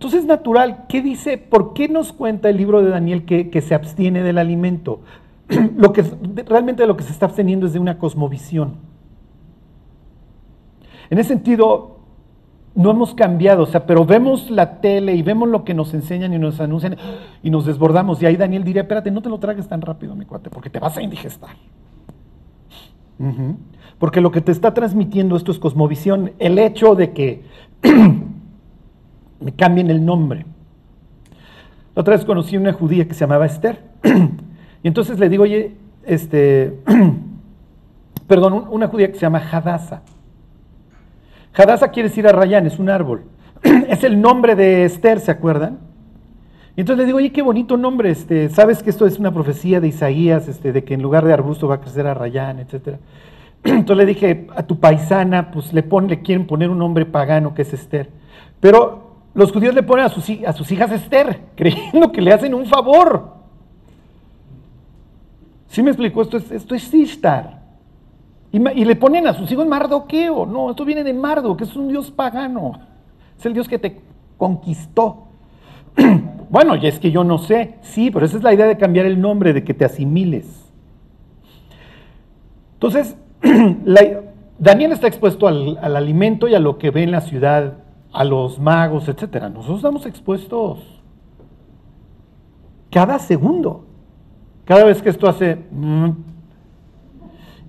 [0.00, 1.36] Entonces es natural, ¿qué dice?
[1.36, 5.00] ¿Por qué nos cuenta el libro de Daniel que, se abstiene del alimento?
[5.76, 6.02] lo que,
[6.46, 8.76] realmente lo que se está absteniendo es de una cosmovisión.
[11.10, 11.98] En ese sentido,
[12.74, 16.32] no hemos cambiado, o sea, pero vemos la tele y vemos lo que nos enseñan
[16.32, 16.96] y nos anuncian
[17.42, 18.22] y nos desbordamos.
[18.22, 20.78] Y ahí Daniel diría, espérate, no te lo tragues tan rápido, mi cuate, porque te
[20.78, 21.50] vas a indigestar.
[23.98, 27.44] Porque lo que te está transmitiendo esto es cosmovisión, el hecho de que
[29.40, 30.44] me cambien el nombre.
[31.94, 33.82] La otra vez conocí una judía que se llamaba Esther.
[34.82, 35.74] y entonces le digo, oye,
[36.04, 36.78] este,
[38.26, 40.02] perdón, una judía que se llama Hadassah.
[41.54, 43.24] Hadassah quiere decir arrayán, es un árbol.
[43.62, 45.78] es el nombre de Esther, ¿se acuerdan?
[46.76, 49.80] Y entonces le digo, oye, qué bonito nombre, este, sabes que esto es una profecía
[49.80, 52.98] de Isaías, este, de que en lugar de arbusto va a crecer arrayán, etcétera.
[53.64, 57.54] Entonces le dije a tu paisana, pues le, pon, le quieren poner un nombre pagano
[57.54, 58.08] que es Esther.
[58.60, 63.40] Pero los judíos le ponen a sus, hijas Esther, creyendo que le hacen un favor.
[65.68, 66.22] ¿Sí me explicó?
[66.22, 66.92] Esto es, esto es.
[68.52, 70.44] Y, le ponen a sus hijos Mardoqueo.
[70.46, 72.80] No, esto viene de Mardo, que es un dios pagano.
[73.38, 74.00] Es el dios que te
[74.36, 75.28] conquistó.
[76.50, 77.76] bueno, y es que yo no sé.
[77.82, 80.70] Sí, pero esa es la idea de cambiar el nombre, de que te asimiles.
[82.74, 83.16] Entonces,
[84.58, 87.74] Daniel está expuesto al, alimento y a lo que ve en la ciudad,
[88.12, 89.44] a los magos, etc.
[89.52, 90.78] Nosotros estamos expuestos
[92.90, 93.86] cada segundo.
[94.64, 95.56] Cada vez que esto hace...
[95.70, 96.10] Mm,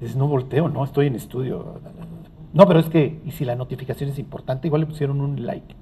[0.01, 1.79] Dices, no volteo, no, estoy en estudio.
[2.53, 5.75] No, pero es que, y si la notificación es importante, igual le pusieron un like.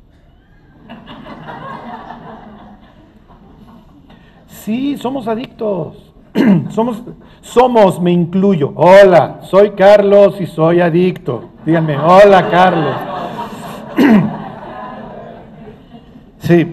[4.47, 6.13] Sí, somos adictos.
[6.69, 7.01] somos,
[7.39, 8.73] somos, me incluyo.
[8.75, 11.51] Hola, soy Carlos y soy adicto.
[11.65, 12.95] Díganme, hola Carlos.
[16.39, 16.67] sí.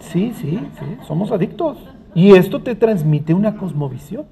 [0.00, 1.78] Sí, sí, sí, somos adictos.
[2.14, 4.26] Y esto te transmite una cosmovisión.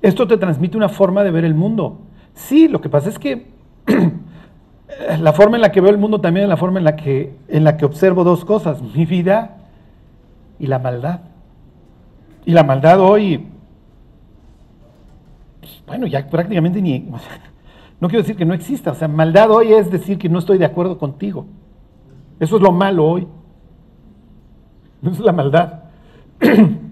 [0.00, 1.98] Esto te transmite una forma de ver el mundo.
[2.34, 3.46] Sí, lo que pasa es que
[5.20, 7.36] la forma en la que veo el mundo también es la forma en la que,
[7.48, 9.56] en la que observo dos cosas, mi vida
[10.58, 11.20] y la maldad.
[12.46, 13.46] Y la maldad hoy,
[15.86, 16.98] bueno, ya prácticamente ni,
[18.00, 20.58] no quiero decir que no exista, o sea, maldad hoy es decir que no estoy
[20.58, 21.46] de acuerdo contigo.
[22.44, 23.26] Eso es lo malo hoy.
[25.02, 25.84] Eso es la maldad.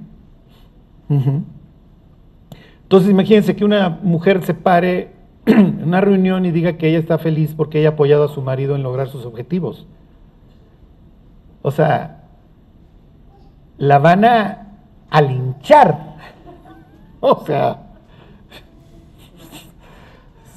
[2.82, 5.12] Entonces imagínense que una mujer se pare
[5.46, 8.40] en una reunión y diga que ella está feliz porque ella ha apoyado a su
[8.40, 9.86] marido en lograr sus objetivos.
[11.60, 12.22] O sea,
[13.76, 14.68] la van a,
[15.20, 16.12] linchar.
[17.24, 17.78] O sea,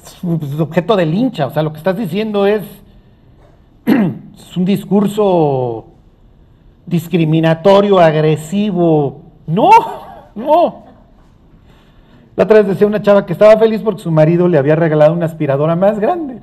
[0.42, 1.46] es objeto de lincha.
[1.46, 2.62] O sea, lo que estás diciendo es,
[4.36, 5.86] es un discurso
[6.86, 9.22] discriminatorio, agresivo.
[9.46, 9.70] No,
[10.34, 10.84] no.
[12.36, 15.12] La otra vez decía una chava que estaba feliz porque su marido le había regalado
[15.12, 16.40] una aspiradora más grande.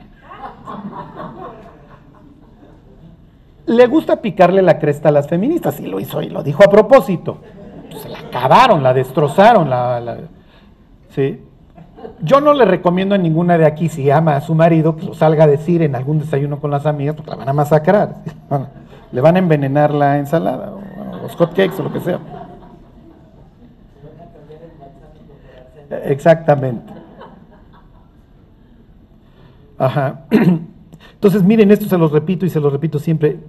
[3.65, 6.69] Le gusta picarle la cresta a las feministas y lo hizo y lo dijo a
[6.69, 7.37] propósito.
[8.01, 9.69] Se la acabaron, la destrozaron.
[9.69, 10.17] La,
[11.09, 11.39] ¿sí?
[12.21, 15.13] Yo no le recomiendo a ninguna de aquí, si ama a su marido, que lo
[15.13, 18.15] salga a decir en algún desayuno con las amigas, porque la van a masacrar.
[19.11, 22.19] Le van a envenenar la ensalada, o los hot cakes o lo que sea.
[26.05, 26.91] Exactamente.
[29.77, 30.21] Ajá.
[31.13, 33.39] Entonces, miren, esto se los repito y se los repito siempre.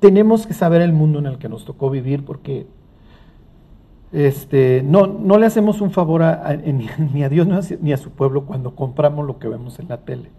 [0.00, 2.66] Tenemos que saber el mundo en el que nos tocó vivir porque
[4.12, 6.22] este, no, no le hacemos un favor
[7.12, 7.46] ni a Dios
[7.80, 10.30] ni a su pueblo cuando compramos lo que vemos en la tele.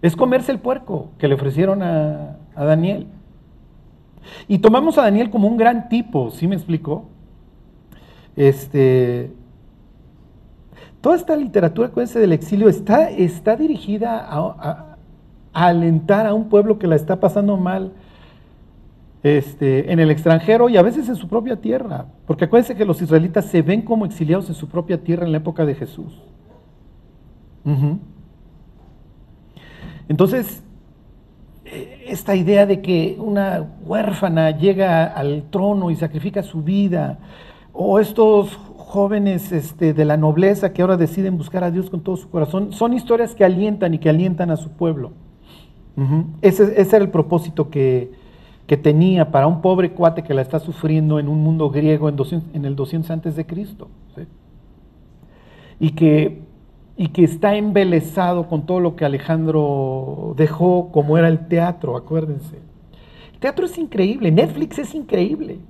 [0.00, 3.06] Es comerse el puerco que le ofrecieron a, a Daniel.
[4.46, 7.06] Y tomamos a Daniel como un gran tipo, ¿sí me explico?
[8.36, 9.32] Este,
[11.00, 14.96] Toda esta literatura, acuérdense del exilio, está dirigida a,
[15.52, 17.92] alentar a un pueblo que la está pasando mal
[19.22, 22.06] este, en el extranjero y a veces en su propia tierra.
[22.26, 25.38] Porque acuérdense que los israelitas se ven como exiliados en su propia tierra en la
[25.38, 26.22] época de Jesús.
[30.08, 30.62] Entonces,
[31.66, 37.18] eh, esta idea de que una huérfana llega al trono y sacrifica su vida,
[37.74, 42.16] o estos jóvenes este, de la nobleza que ahora deciden buscar a Dios con todo
[42.16, 45.12] su corazón, son historias que alientan y que alientan a su pueblo.
[46.40, 48.10] ese, era el propósito que,
[48.76, 52.16] tenía para un pobre cuate que la está sufriendo en un mundo griego en,
[52.52, 53.88] en el 200 antes de Cristo.
[55.80, 56.42] Y, que,
[56.96, 62.58] y que está embelesado con todo lo que Alejandro dejó, como era el teatro, acuérdense.
[63.32, 65.60] El teatro es increíble, Netflix es increíble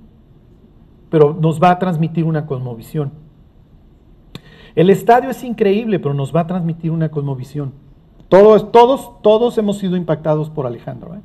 [1.09, 3.11] pero nos va a transmitir una cosmovisión.
[4.75, 7.73] El estadio es increíble, pero nos va a transmitir una cosmovisión.
[8.29, 11.21] Todos, todos, todos hemos sido impactados por Alejandro, ¿eh?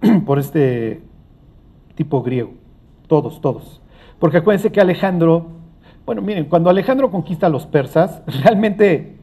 [0.26, 1.02] por este
[1.94, 2.52] tipo griego.
[3.06, 3.80] Todos, todos.
[4.18, 5.46] Porque acuérdense que Alejandro,
[6.06, 9.16] bueno, miren, cuando Alejandro conquista a los persas, realmente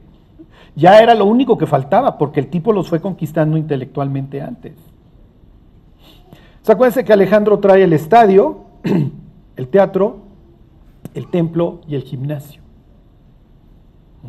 [0.74, 4.74] ya era lo único que faltaba, porque el tipo los fue conquistando intelectualmente antes.
[6.66, 8.66] acuérdense que Alejandro trae el estadio,
[9.56, 10.18] el teatro,
[11.14, 12.62] el templo y el gimnasio.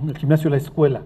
[0.07, 1.01] El gimnasio, la escuela.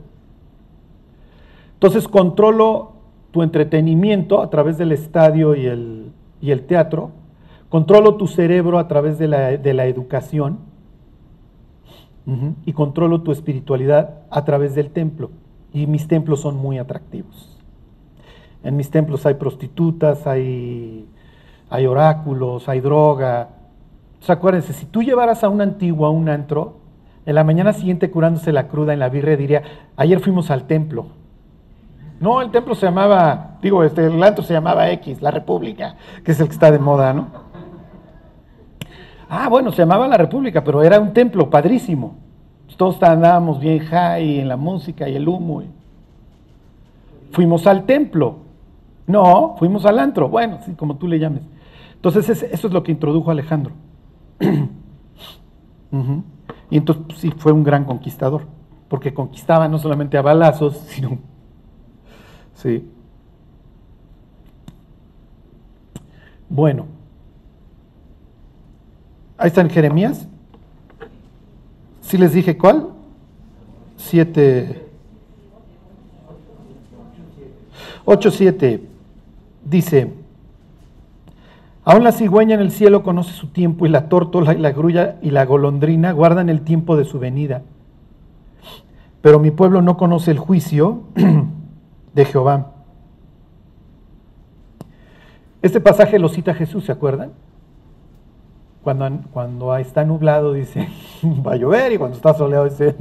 [1.74, 2.93] Entonces controlo
[3.34, 7.10] tu entretenimiento a través del estadio y el, y el teatro,
[7.68, 10.60] controlo tu cerebro a través de la, educación
[12.64, 15.32] y controlo tu espiritualidad a través del templo.
[15.74, 17.60] Y mis templos son muy atractivos.
[18.64, 21.08] En mis templos hay prostitutas, hay,
[21.72, 23.50] hay oráculos, hay droga,
[24.28, 26.78] acuérdense, si tú llevaras a un antiguo a un antro,
[27.26, 29.64] en la mañana siguiente curándose la cruda en la birria diría,
[29.98, 31.23] ayer fuimos al templo.
[32.24, 36.32] No, el templo se llamaba, digo, este, el antro se llamaba X, la República, que
[36.32, 37.28] es el que está de moda, ¿no?
[39.30, 42.16] Ah, bueno, se llamaba la República, pero era un templo padrísimo.
[42.78, 45.64] Todos andábamos bien high en la música y el humo.
[47.34, 48.38] Fuimos al templo.
[49.06, 50.30] No, fuimos al antro.
[50.30, 51.44] Bueno, sí, como tú le llames.
[51.96, 53.74] Entonces, eso es lo que introdujo Alejandro.
[56.70, 58.48] Y entonces pues, sí, fue un gran conquistador,
[58.88, 61.33] porque conquistaba no solamente a balazos, sino...
[62.56, 62.88] Sí.
[66.50, 66.86] Bueno.
[69.38, 70.28] Ahí está en Jeremías.
[72.02, 72.90] ¿Sí les dije cuál?
[73.98, 74.88] Siete.
[78.06, 78.88] Ocho, siete.
[79.66, 80.14] Dice.
[81.86, 85.18] Aún la cigüeña en el cielo conoce su tiempo y la tórtola y la grulla
[85.22, 87.64] y la golondrina guardan el tiempo de su venida.
[89.22, 91.04] pero mi pueblo no conoce el juicio
[92.14, 92.72] de Jehová.
[95.62, 97.32] Este pasaje lo cita Jesús, ¿se acuerdan?
[98.84, 100.90] Cuando, cuando está nublado dice,
[101.24, 102.96] va a llover, y cuando está soleado dice,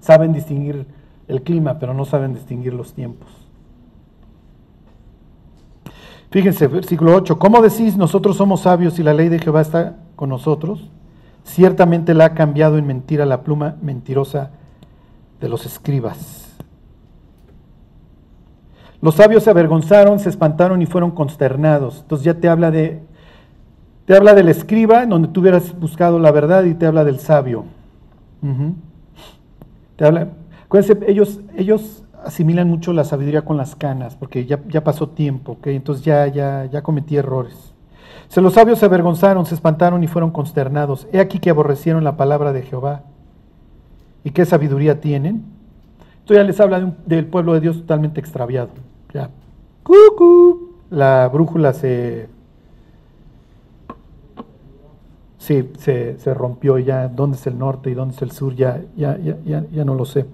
[0.00, 0.86] saben distinguir
[1.26, 3.28] el clima, pero no saben distinguir los tiempos.
[6.30, 10.28] Fíjense, versículo 8, ¿cómo decís nosotros somos sabios y la ley de Jehová está con
[10.28, 10.90] nosotros?
[11.44, 14.50] Ciertamente la ha cambiado en mentira la pluma mentirosa
[15.40, 16.45] de los escribas.
[19.00, 22.00] Los sabios se avergonzaron, se espantaron y fueron consternados.
[22.00, 23.02] Entonces ya te habla de
[24.06, 27.64] te habla del escriba, donde tú hubieras buscado la verdad, y te habla del sabio.
[29.96, 30.28] Te habla,
[30.64, 35.58] acuérdense, ellos, ellos asimilan mucho la sabiduría con las canas, porque ya, ya pasó tiempo,
[35.64, 37.74] entonces ya, ya, ya cometí errores.
[38.28, 41.08] Se los sabios se avergonzaron, se espantaron y fueron consternados.
[41.12, 43.02] He aquí que aborrecieron la palabra de Jehová.
[44.22, 45.44] ¿Y qué sabiduría tienen?
[46.18, 48.70] Esto ya les habla del pueblo de Dios totalmente extraviado.
[49.16, 49.30] Ya.
[50.90, 52.28] La brújula se.
[55.38, 57.08] Sí, se, se rompió ya.
[57.08, 58.54] ¿Dónde es el norte y dónde es el sur?
[58.54, 60.26] Ya, ya, ya, ya, no lo sé.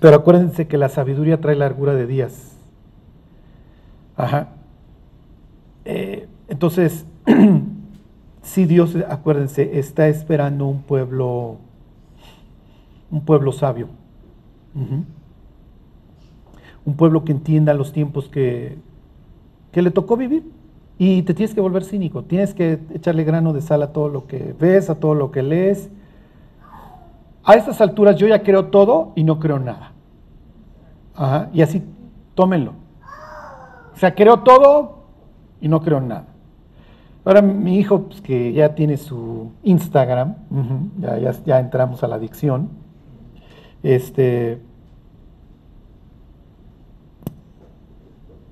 [0.00, 2.56] Pero acuérdense que la sabiduría trae largura de días.
[4.16, 4.48] Ajá.
[5.84, 7.04] Eh, entonces,
[8.42, 11.58] si Dios, acuérdense, está esperando un pueblo
[13.10, 13.88] un pueblo sabio.
[16.88, 18.78] Un pueblo que entienda los tiempos que,
[19.72, 20.50] que le tocó vivir.
[20.96, 24.26] Y te tienes que volver cínico, tienes que echarle grano de sal a todo lo
[24.26, 25.90] que ves, a todo lo que lees.
[27.44, 29.92] A estas alturas yo ya creo todo y no creo nada.
[31.52, 31.82] y así,
[32.34, 32.72] tómenlo.
[33.94, 35.04] O sea, creo todo
[35.60, 36.26] y no creo nada.
[37.24, 40.34] Ahora mi hijo, pues, que ya tiene su Instagram,
[40.98, 42.70] ya, ya, ya entramos a la adicción,
[43.82, 44.62] este,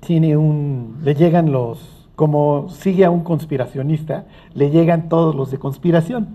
[0.07, 5.59] tiene un, le llegan los, como sigue a un conspiracionista, le llegan todos los de
[5.59, 6.29] conspiración.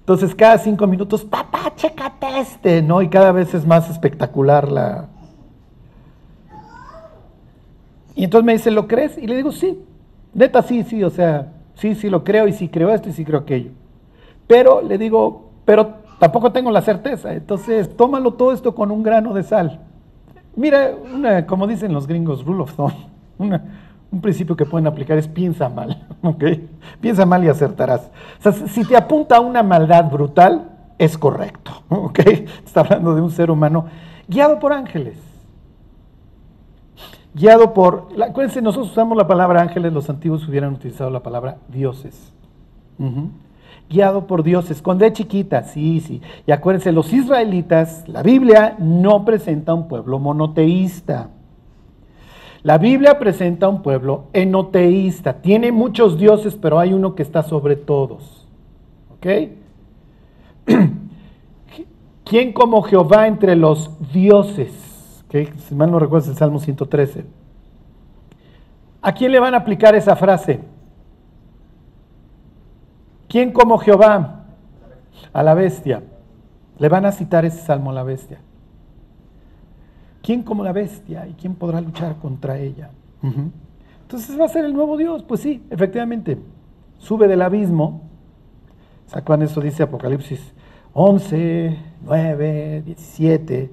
[0.00, 3.00] Entonces cada cinco minutos, papá, chécate este, ¿no?
[3.00, 5.08] Y cada vez es más espectacular la...
[8.14, 9.16] Y entonces me dice, ¿lo crees?
[9.16, 9.82] Y le digo, sí,
[10.34, 13.24] neta, sí, sí, o sea, sí, sí lo creo y sí creo esto y sí
[13.24, 13.70] creo aquello.
[14.46, 17.32] Pero le digo, pero tampoco tengo la certeza.
[17.32, 19.80] Entonces, tómalo todo esto con un grano de sal.
[20.54, 20.92] Mira,
[21.46, 22.92] como dicen los gringos, rule of thumb,
[23.38, 26.44] un principio que pueden aplicar es piensa mal, ¿ok?
[27.00, 28.10] Piensa mal y acertarás.
[28.68, 32.20] Si te apunta a una maldad brutal, es correcto, ¿ok?
[32.64, 33.86] Está hablando de un ser humano
[34.28, 35.18] guiado por ángeles.
[37.34, 42.32] Guiado por, acuérdense, nosotros usamos la palabra ángeles, los antiguos hubieran utilizado la palabra dioses
[43.88, 44.82] guiado por dioses.
[44.82, 46.20] Cuando es chiquita, sí, sí.
[46.46, 51.30] Y acuérdense, los israelitas, la Biblia no presenta un pueblo monoteísta.
[52.64, 55.42] La Biblia presenta un pueblo enoteísta.
[55.42, 58.48] Tiene muchos dioses, pero hay uno que está sobre todos.
[59.10, 59.26] ¿Ok?
[62.24, 65.22] ¿Quién como Jehová entre los dioses?
[65.26, 65.52] ¿Okay?
[65.68, 67.26] Si mal no recuerdo, es el Salmo 113.
[69.02, 70.60] ¿A quién le van a aplicar esa frase?
[73.28, 74.46] ¿Quién como Jehová?
[75.34, 76.02] A la bestia.
[76.78, 78.40] Le van a citar ese salmo a la bestia.
[80.24, 81.26] ¿Quién como la bestia?
[81.26, 82.88] ¿Y quién podrá luchar contra ella?
[84.02, 85.22] Entonces va a ser el nuevo Dios.
[85.22, 86.38] Pues sí, efectivamente.
[86.96, 88.00] Sube del abismo.
[89.06, 89.60] ¿Sacan eso?
[89.60, 90.40] Dice Apocalipsis
[90.94, 93.70] 11, 9, 17.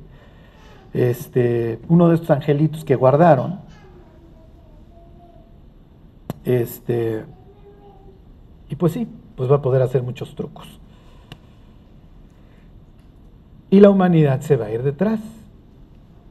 [0.94, 3.62] Este, uno de estos angelitos que guardaron.
[6.44, 7.24] Este,
[8.68, 10.68] y pues sí, pues va a poder hacer muchos trucos.
[13.70, 15.22] Y la humanidad se va a ir detrás.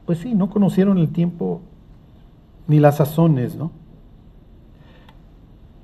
[0.05, 1.61] Pues sí, no conocieron el tiempo
[2.67, 3.71] ni las sazones, ¿no?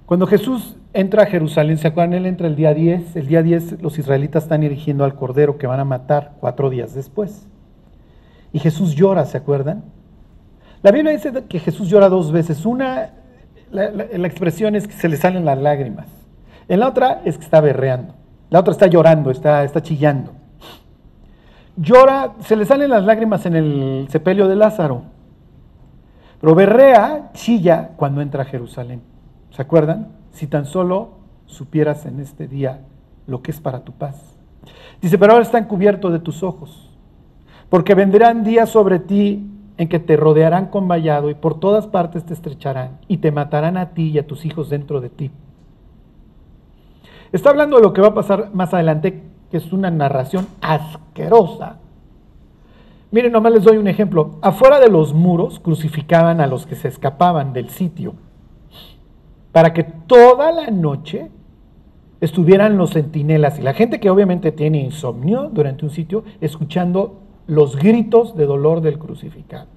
[0.05, 2.13] Cuando Jesús entra a Jerusalén, ¿se acuerdan?
[2.13, 3.18] Él entra el día 10.
[3.18, 6.93] El día 10 los israelitas están erigiendo al cordero que van a matar cuatro días
[6.95, 7.45] después.
[8.53, 9.84] Y Jesús llora, ¿se acuerdan?
[10.82, 12.65] La Biblia dice que Jesús llora dos veces.
[12.65, 13.11] Una,
[13.70, 16.07] la, expresión es que se le salen las lágrimas.
[16.70, 18.13] En la otra es que está berreando.
[18.49, 20.32] La otra está llorando, está, está chillando.
[21.78, 25.03] Llora, se le salen las lágrimas en el sepelio de Lázaro.
[26.41, 29.01] Pero berrea, chilla cuando entra a Jerusalén.
[29.51, 30.09] ¿Se acuerdan?
[30.32, 31.11] Si tan solo
[31.45, 32.82] supieras en este día
[33.28, 34.36] lo que es para tu paz.
[35.01, 36.89] Dice, pero ahora están cubiertos de tus ojos,
[37.69, 42.25] porque vendrán días sobre ti en que te rodearán con vallado y por todas partes
[42.25, 45.32] te estrecharán y te matarán a ti y a tus hijos dentro de ti.
[47.32, 51.78] Está hablando de lo que va a pasar más adelante, que es una narración asquerosa
[53.10, 54.36] Miren, nomás les doy un ejemplo.
[54.41, 58.16] Afuera de los muros crucificaban a los que se escapaban del sitio
[59.54, 61.32] para que toda la noche
[62.20, 67.78] estuvieran los centinelas y la gente que obviamente tiene insomnio durante un sitio escuchando los
[67.78, 69.68] gritos de dolor del crucificado.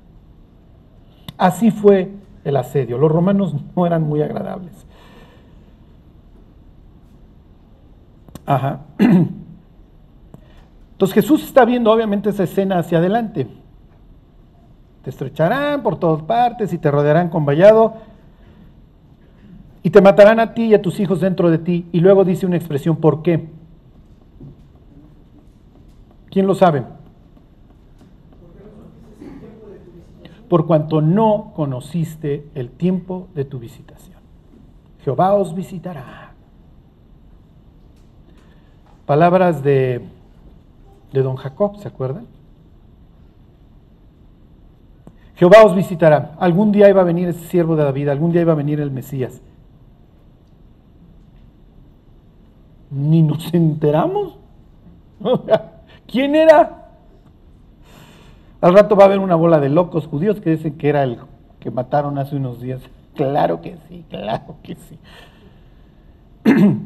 [1.38, 2.10] Así fue
[2.44, 2.98] el asedio.
[2.98, 4.86] Los romanos no eran muy agradables.
[8.44, 8.80] Ajá.
[11.00, 13.46] Entonces Jesús está viendo obviamente esa escena hacia adelante.
[15.02, 17.94] Te estrecharán por todas partes y te rodearán con vallado
[19.82, 21.88] y te matarán a ti y a tus hijos dentro de ti.
[21.90, 23.48] Y luego dice una expresión, ¿por qué?
[26.28, 26.84] ¿Quién lo sabe?
[30.50, 34.18] Por cuanto no conociste el tiempo de tu visitación.
[35.02, 36.34] Jehová os visitará.
[39.06, 40.19] Palabras de,
[41.12, 42.26] de don Jacob, ¿se acuerdan?
[45.36, 46.36] Jehová os visitará.
[46.38, 48.90] Algún día iba a venir ese siervo de David, algún día iba a venir el
[48.90, 49.40] Mesías.
[52.90, 54.36] ni nos enteramos.
[56.06, 56.88] ¿Quién era?
[58.60, 61.18] Al rato va a haber una bola de locos judíos que dicen que era el
[61.60, 62.82] que mataron hace unos días.
[63.14, 64.98] Claro que sí, claro que sí.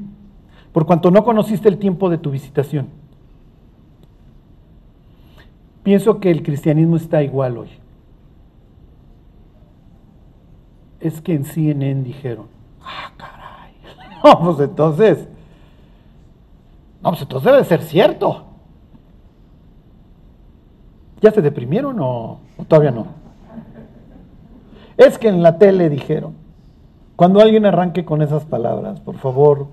[0.73, 2.89] Por cuanto no conociste el tiempo de tu visitación.
[5.85, 7.69] Pienso que el cristianismo está igual hoy.
[10.99, 12.47] Es que en CNN dijeron,
[12.83, 13.75] ah, caray.
[14.25, 15.29] Vamos pues entonces,
[17.03, 18.45] no, pues entonces debe ser cierto.
[21.21, 23.07] ¿Ya se deprimieron o, todavía no?
[24.97, 26.35] Es que en la tele dijeron,
[27.15, 29.67] cuando alguien arranque con esas palabras, por favor,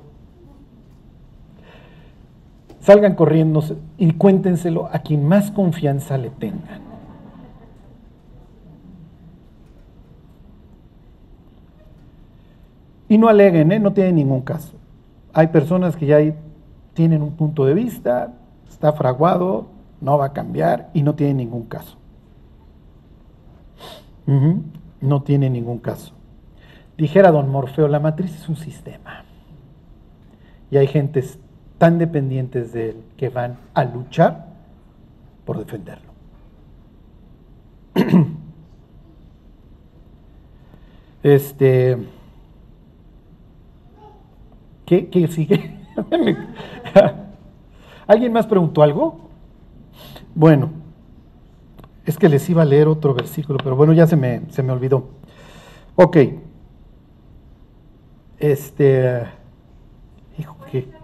[2.82, 3.64] salgan corriendo
[3.98, 6.82] y cuéntenselo a quien más confianza le tengan.
[13.08, 13.80] Y no aleguen, ¿eh?
[13.80, 14.74] no tienen ningún caso.
[15.34, 16.18] Hay personas que ya
[16.94, 18.34] tienen un punto de vista,
[18.70, 19.68] está fraguado,
[20.00, 21.98] no va a cambiar y no tiene ningún caso.
[25.02, 26.14] No tiene ningún caso.
[26.98, 29.26] Dijera don Morfeo, la matriz es un sistema.
[30.70, 31.38] Y hay gentes
[31.82, 34.46] tan dependientes de él que van a luchar
[35.46, 36.12] por defenderlo.
[41.24, 41.98] Este.
[44.86, 45.80] ¿Qué, sigue?
[48.08, 49.30] ¿Alguien más preguntó algo?
[50.36, 50.70] Bueno,
[52.06, 54.72] es que les iba a leer otro versículo, pero bueno, ya se me, se me
[54.72, 55.10] olvidó.
[55.96, 56.18] Ok.
[58.38, 59.24] Este.
[60.38, 61.01] Hijo, ¿qué?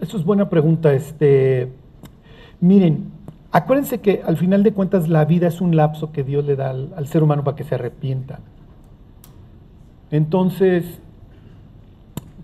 [0.00, 0.92] Eso es buena pregunta.
[0.92, 1.72] Este,
[2.60, 3.10] miren,
[3.50, 6.70] acuérdense que al final de cuentas la vida es un lapso que Dios le da
[6.70, 8.40] al, ser humano para que se arrepienta.
[10.10, 11.00] Entonces,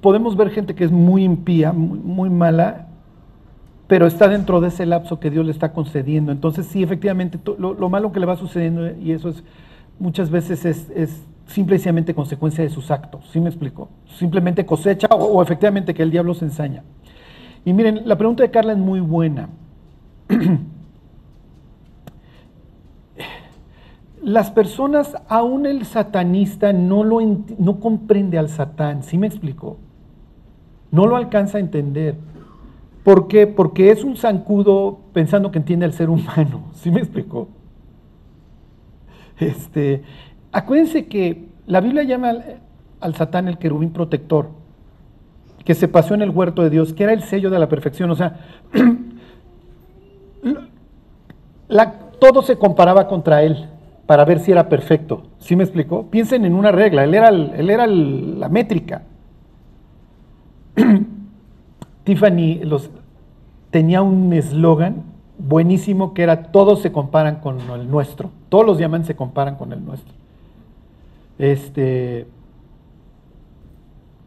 [0.01, 2.89] podemos ver gente que es muy impía, muy, mala,
[3.87, 6.33] pero está dentro de ese lapso que Dios le está concediendo.
[6.33, 9.45] Entonces, sí, efectivamente, lo, malo que le va sucediendo, y eso es
[10.01, 13.29] muchas veces es, es simple y sencillamente consecuencia de sus actos.
[13.33, 13.89] ¿Sí me explico?
[14.19, 16.83] Simplemente cosecha o efectivamente que el diablo se ensaña.
[17.65, 19.49] Y miren, la pregunta de Carla es muy buena.
[24.23, 27.21] Las personas, aún el satanista, no, lo
[27.59, 29.77] no comprende al satán, ¿sí me explico?
[30.91, 32.17] No lo alcanza a entender.
[33.03, 33.47] ¿Por qué?
[33.47, 37.49] Porque es un zancudo pensando que entiende al ser humano, ¿sí me explico?
[39.39, 40.03] Este,
[40.53, 42.61] acuérdense que la Biblia llama al,
[43.01, 44.64] al satán el querubín protector
[45.65, 48.11] que se pasó en el huerto de Dios, que era el sello de la perfección.
[48.11, 48.41] O sea,
[52.21, 53.69] todo se comparaba contra él
[54.07, 55.23] para ver si era perfecto.
[55.39, 56.07] ¿Sí me explicó?
[56.11, 59.03] Piensen en una regla, él era, él era la métrica.
[62.05, 62.91] Tiffany los,
[63.71, 65.05] tenía un eslogan
[65.39, 69.73] buenísimo que era todos se comparan con el nuestro, todos los diamantes se comparan con
[69.73, 70.15] el nuestro.
[71.39, 72.27] Este,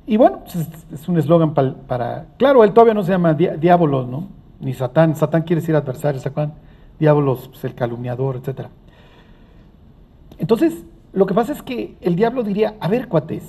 [0.07, 4.29] y bueno, pues, es, un eslogan para, Claro, él todavía no se llama diábolos, ¿no?
[4.61, 5.15] Ni Satán.
[5.17, 6.55] Satán quiere decir adversario, ¿se acuerdan?
[6.97, 8.67] Diábolos, pues, el calumniador, etc.
[10.37, 13.43] Entonces, lo que pasa es que el diablo diría, a ver, cuates,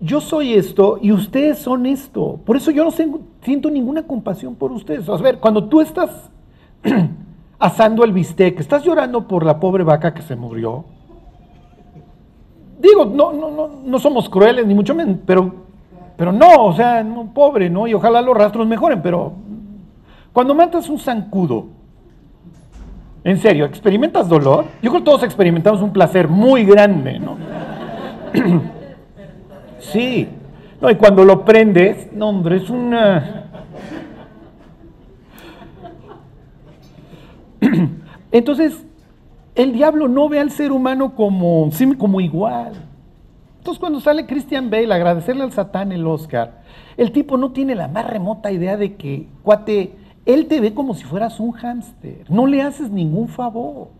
[0.00, 2.40] yo soy esto y ustedes son esto.
[2.44, 5.08] Por eso yo no siento ninguna compasión por ustedes.
[5.08, 6.30] A ver, cuando tú estás
[7.58, 10.84] asando el bistec, estás llorando por la pobre vaca que se murió.
[12.80, 15.54] Digo, no, no, no, no somos crueles, ni mucho menos, pero,
[16.22, 17.04] pero no, o sea,
[17.34, 17.88] pobre, ¿no?
[17.88, 19.32] Y ojalá los rastros mejoren, pero
[20.32, 21.66] cuando matas un zancudo,
[23.24, 24.66] en serio, ¿experimentas dolor?
[24.80, 27.38] Yo creo que todos experimentamos un placer muy grande, ¿no?
[29.80, 30.28] sí.
[30.80, 33.46] No, y cuando lo prendes, no, hombre, es una...
[38.30, 38.80] Entonces,
[39.56, 41.68] el diablo no ve al ser humano como,
[41.98, 42.91] como igual.
[43.62, 46.62] Entonces, cuando sale Christian Bale a agradecerle al Satán el Oscar,
[46.96, 49.94] el tipo no tiene la más remota idea de que, cuate,
[50.26, 52.28] él te ve como si fueras un hámster.
[52.28, 53.90] No le haces ningún favor.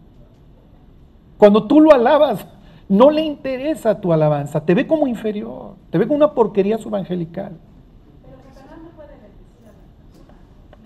[1.39, 2.45] Cuando tú lo alabas,
[2.89, 4.65] no le interesa tu alabanza.
[4.65, 5.77] Te ve como inferior.
[5.91, 7.53] Te ve como una porquería subangelical.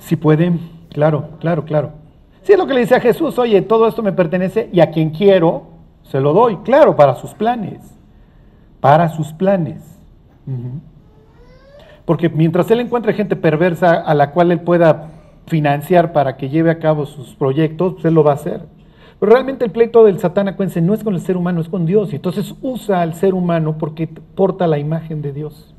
[0.00, 0.52] Si puede,
[0.90, 1.92] claro, claro, claro.
[2.42, 4.90] Si es lo que le dice a Jesús, oye, todo esto me pertenece y a
[4.90, 5.62] quien quiero,
[6.02, 6.58] se lo doy.
[6.58, 7.95] Claro, para sus planes.
[8.86, 9.82] Para sus planes.
[12.04, 15.08] Porque mientras él encuentre gente perversa a la cual él pueda
[15.46, 18.62] financiar para que lleve a cabo sus proyectos, pues él lo va a hacer.
[19.18, 21.84] Pero realmente el pleito del Satán, acuérdense, no es con el ser humano, es con
[21.84, 22.12] Dios.
[22.12, 25.74] Y entonces usa al ser humano porque porta la imagen de Dios.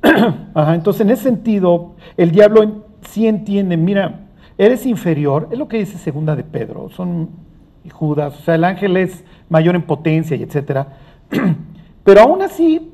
[0.56, 5.98] entonces en ese sentido, el diablo sí entiende, mira, eres inferior, es lo que dice
[5.98, 7.28] segunda de Pedro, son
[7.92, 10.96] Judas, o sea, el ángel es mayor en potencia y etcétera.
[12.04, 12.92] Pero aún así,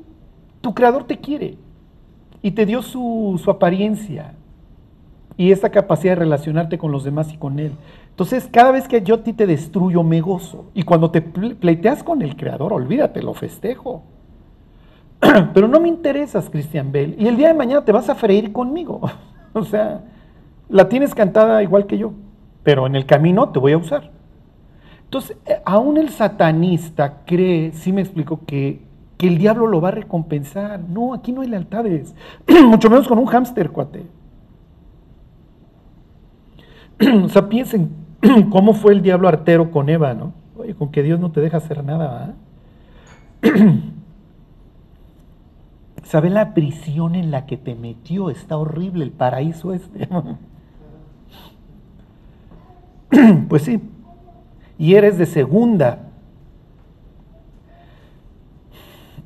[0.61, 1.57] tu creador te quiere
[2.41, 4.33] y te dio su, su apariencia
[5.39, 7.71] y esta capacidad de relacionarte con los demás y con Él.
[8.09, 10.65] Entonces, cada vez que yo a ti te destruyo, me gozo.
[10.73, 14.03] Y cuando te pleiteas con el Creador, olvídate, lo festejo.
[15.53, 17.15] Pero no me interesas, Christian Bell.
[17.17, 18.99] Y el día de mañana te vas a freír conmigo.
[19.53, 20.01] o sea,
[20.67, 22.11] la tienes cantada igual que yo.
[22.63, 24.11] Pero en el camino te voy a usar.
[25.05, 28.81] Entonces, eh, aún el satanista cree, sí me explico, que,
[29.19, 30.79] que el diablo lo va a recompensar.
[30.79, 32.15] No, aquí no hay lealtades.
[32.67, 34.05] Mucho menos con un hámster, cuate.
[37.25, 37.89] o sea, piensen
[38.49, 40.31] cómo fue el diablo artero con Eva, ¿no?
[40.55, 42.33] Oye, con que Dios no te deja hacer nada,
[46.03, 48.29] ¿Sabe la prisión en la que te metió?
[48.29, 50.07] Está horrible el paraíso este.
[53.49, 53.81] pues sí.
[54.77, 56.08] Y eres de segunda.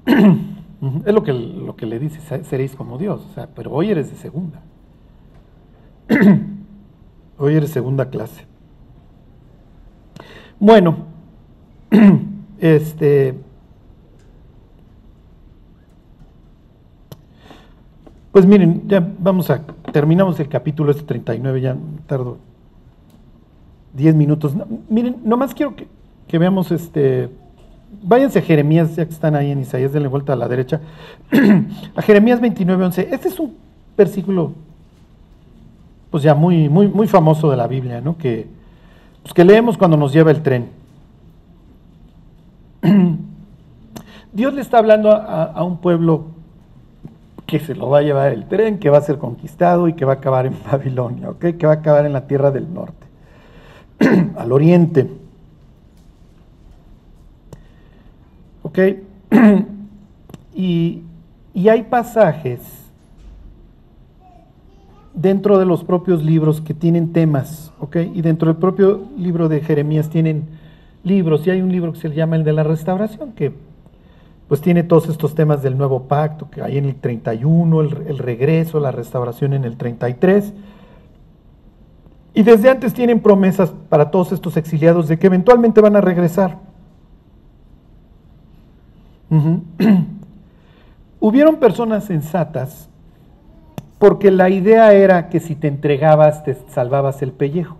[0.05, 3.25] Es lo que, lo que le dice, seréis como Dios.
[3.55, 4.61] Pero hoy eres de segunda.
[7.37, 8.45] Hoy eres segunda clase.
[10.59, 10.97] Bueno,
[12.59, 13.35] este.
[18.31, 19.65] Pues miren, ya vamos a.
[19.91, 21.75] Terminamos el capítulo este 39, ya
[22.07, 22.37] tardo
[23.93, 24.53] 10 minutos.
[24.89, 27.29] miren, nomás quiero que, veamos este.
[28.01, 30.81] Váyanse a Jeremías, ya que están ahí en Isaías, denle vuelta a la derecha.
[31.95, 33.09] a Jeremías 29, 11.
[33.11, 33.55] Este es un
[33.95, 34.53] versículo
[36.13, 38.19] pues ya muy, muy, muy famoso de la Biblia, ¿no?
[38.19, 38.45] Que,
[39.23, 40.69] pues que leemos cuando nos lleva el tren.
[44.31, 46.25] Dios le está hablando a, un pueblo
[47.47, 50.05] que se lo va a llevar el tren, que va a ser conquistado y que
[50.05, 51.29] va a acabar en Babilonia.
[51.39, 53.07] Que va a acabar en la tierra del norte,
[54.37, 55.09] al oriente.
[60.55, 61.01] Y,
[61.53, 62.59] y hay pasajes
[65.13, 67.71] dentro de los propios libros que tienen temas.
[68.13, 70.45] Y dentro del propio libro de Jeremías tienen
[71.03, 73.53] libros, y hay un libro que se llama el de la restauración, que
[74.47, 78.17] pues tiene todos estos temas del nuevo pacto, que hay en el 31, el, el
[78.17, 80.53] regreso, la restauración en el 33.
[82.35, 86.72] Y desde antes tienen promesas para todos estos exiliados de que eventualmente van a regresar.
[91.19, 92.89] Hubieron personas sensatas
[93.97, 97.77] porque la idea era que si te entregabas te salvabas el pellejo.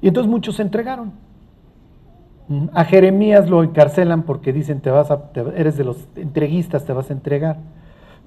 [0.00, 1.12] Y entonces muchos se entregaron.
[2.72, 7.10] A Jeremías lo encarcelan porque dicen te vas a, eres de los entreguistas, te vas
[7.10, 7.58] a entregar.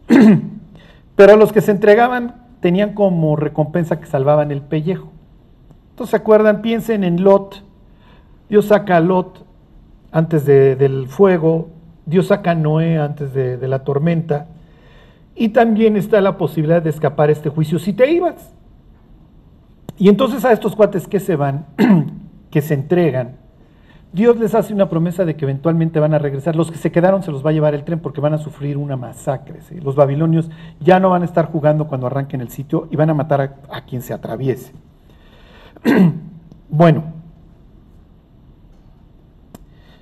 [1.15, 5.11] Pero los que se entregaban tenían como recompensa que salvaban el pellejo.
[5.91, 6.61] Entonces, ¿se acuerdan?
[6.61, 7.63] Piensen en Lot.
[8.49, 9.45] Dios saca a Lot
[10.11, 11.69] antes del fuego.
[12.05, 14.47] Dios saca a Noé antes de, la tormenta.
[15.35, 18.53] Y también está la posibilidad de escapar a este juicio si te ibas.
[19.97, 21.65] Y entonces a estos cuates que se van,
[22.51, 23.37] que se entregan,
[24.11, 26.55] Dios les hace una promesa de que eventualmente van a regresar.
[26.55, 28.75] Los que se quedaron se los va a llevar el tren porque van a sufrir
[28.75, 29.59] una masacre.
[29.83, 30.49] Los babilonios
[30.79, 33.81] ya no van a estar jugando cuando arranquen el sitio y van a matar a,
[33.81, 34.73] quien se atraviese.
[36.69, 37.18] bueno.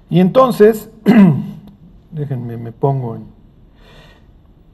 [0.10, 0.90] Y entonces,
[2.12, 3.26] déjenme, me pongo en...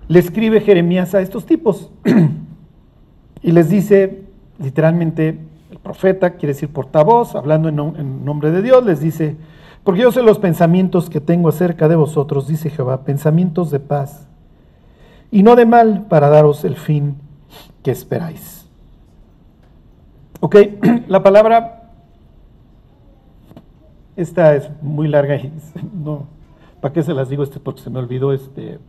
[0.07, 1.89] Le escribe Jeremías a estos tipos
[3.41, 4.23] y les dice,
[4.59, 5.39] literalmente,
[5.71, 9.38] el profeta, quiere decir portavoz, hablando en, en nombre de Dios, les dice,
[9.84, 14.27] porque yo sé los pensamientos que tengo acerca de vosotros, dice Jehová, pensamientos de paz
[15.31, 17.15] y no de mal para daros el fin
[17.81, 18.67] que esperáis.
[20.39, 20.55] Ok,
[21.07, 21.82] la palabra,
[24.16, 25.51] esta es muy larga y
[25.93, 26.28] no,
[26.82, 27.43] ¿para qué se las digo?
[27.43, 28.80] Este porque se me olvidó este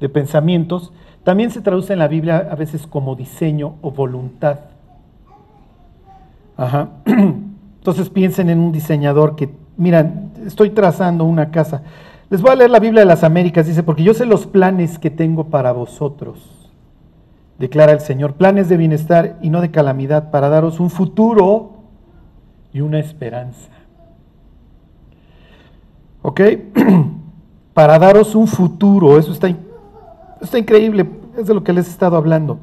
[0.00, 0.92] de pensamientos.
[1.24, 4.60] También se traduce en la Biblia a veces como diseño o voluntad.
[6.56, 6.90] Ajá.
[7.06, 11.82] Entonces piensen en un diseñador que, miran, estoy trazando una casa.
[12.30, 14.98] Les voy a leer la Biblia de las Américas, dice, porque yo sé los planes
[14.98, 16.72] que tengo para vosotros,
[17.58, 21.74] declara el Señor, planes de bienestar y no de calamidad, para daros un futuro
[22.72, 23.75] y una esperanza.
[26.26, 26.40] ¿Ok?
[27.72, 29.48] para daros un futuro, eso está,
[30.40, 31.08] está increíble,
[31.38, 32.58] es de lo que les he estado hablando.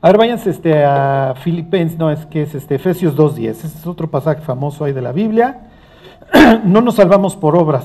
[0.00, 3.86] A ver, váyanse este, a Filipenses, no, es que es este, Efesios 2.10, este es
[3.88, 5.62] otro pasaje famoso ahí de la Biblia.
[6.64, 7.84] No nos salvamos por obras,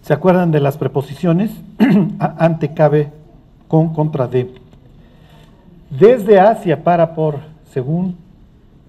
[0.00, 1.50] ¿Se acuerdan de las preposiciones?
[2.18, 3.12] Ante, cabe,
[3.68, 4.54] con, contra, de.
[5.90, 7.40] Desde hacia, para, por,
[7.70, 8.16] según,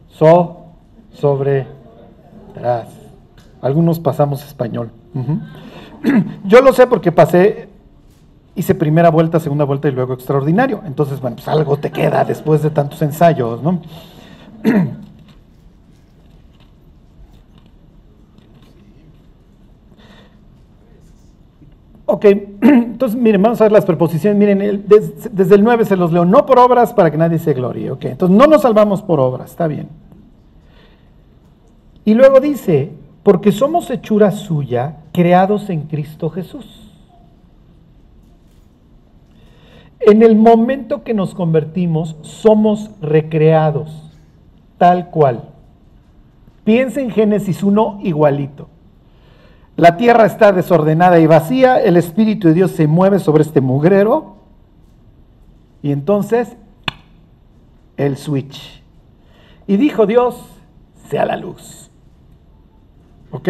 [0.08, 0.68] so,
[1.12, 1.68] sobre,
[3.62, 4.92] Algunos pasamos español.
[6.46, 7.70] Yo lo sé porque pasé,
[8.56, 10.82] hice primera vuelta, segunda vuelta y luego extraordinario.
[10.86, 13.82] Entonces, bueno, pues algo te queda después de tantos ensayos, ¿no?
[22.14, 22.26] Ok,
[22.62, 24.38] entonces miren, vamos a ver las preposiciones.
[24.38, 27.90] Miren, desde, el 9 se los leo, no por obras para que nadie se glorie.
[27.90, 29.90] Ok, entonces no nos salvamos por obras, está bien.
[32.06, 32.92] Y luego dice,
[33.24, 36.92] porque somos hechura suya, creados en Cristo Jesús.
[40.00, 44.12] En el momento que nos convertimos, somos recreados,
[44.78, 45.50] tal cual.
[46.66, 48.68] Piensa en Génesis 1 igualito.
[49.78, 54.36] La tierra está desordenada y vacía, el Espíritu de Dios se mueve sobre este mugrero
[55.82, 56.56] y entonces
[57.98, 58.84] el switch.
[59.66, 60.36] Y dijo Dios,
[61.10, 61.83] sea la luz.
[63.34, 63.50] ¿Ok?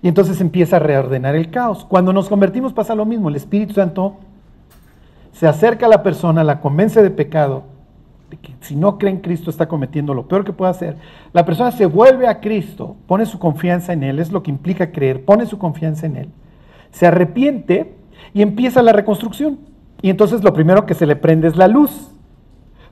[0.00, 1.84] Y entonces empieza a reordenar el caos.
[1.84, 4.16] Cuando nos convertimos pasa lo mismo, el Espíritu Santo
[5.32, 7.64] se acerca a la persona, la convence de pecado,
[8.40, 10.96] que si no cree en Cristo está cometiendo lo peor que puede hacer.
[11.32, 14.92] La persona se vuelve a Cristo, pone su confianza en Él, es lo que implica
[14.92, 16.28] creer, pone su confianza en Él,
[16.90, 17.94] se arrepiente
[18.32, 19.58] y empieza la reconstrucción.
[20.02, 22.10] Y entonces lo primero que se le prende es la luz.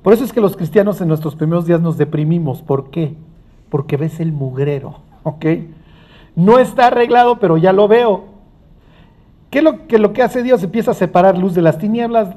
[0.03, 2.62] Por eso es que los cristianos en nuestros primeros días nos deprimimos.
[2.62, 3.14] ¿Por qué?
[3.68, 5.46] Porque ves el mugrero, ¿ok?
[6.35, 8.24] No está arreglado, pero ya lo veo.
[9.51, 10.62] ¿Qué es lo que, lo que hace Dios?
[10.62, 12.35] Empieza a separar luz de las tinieblas,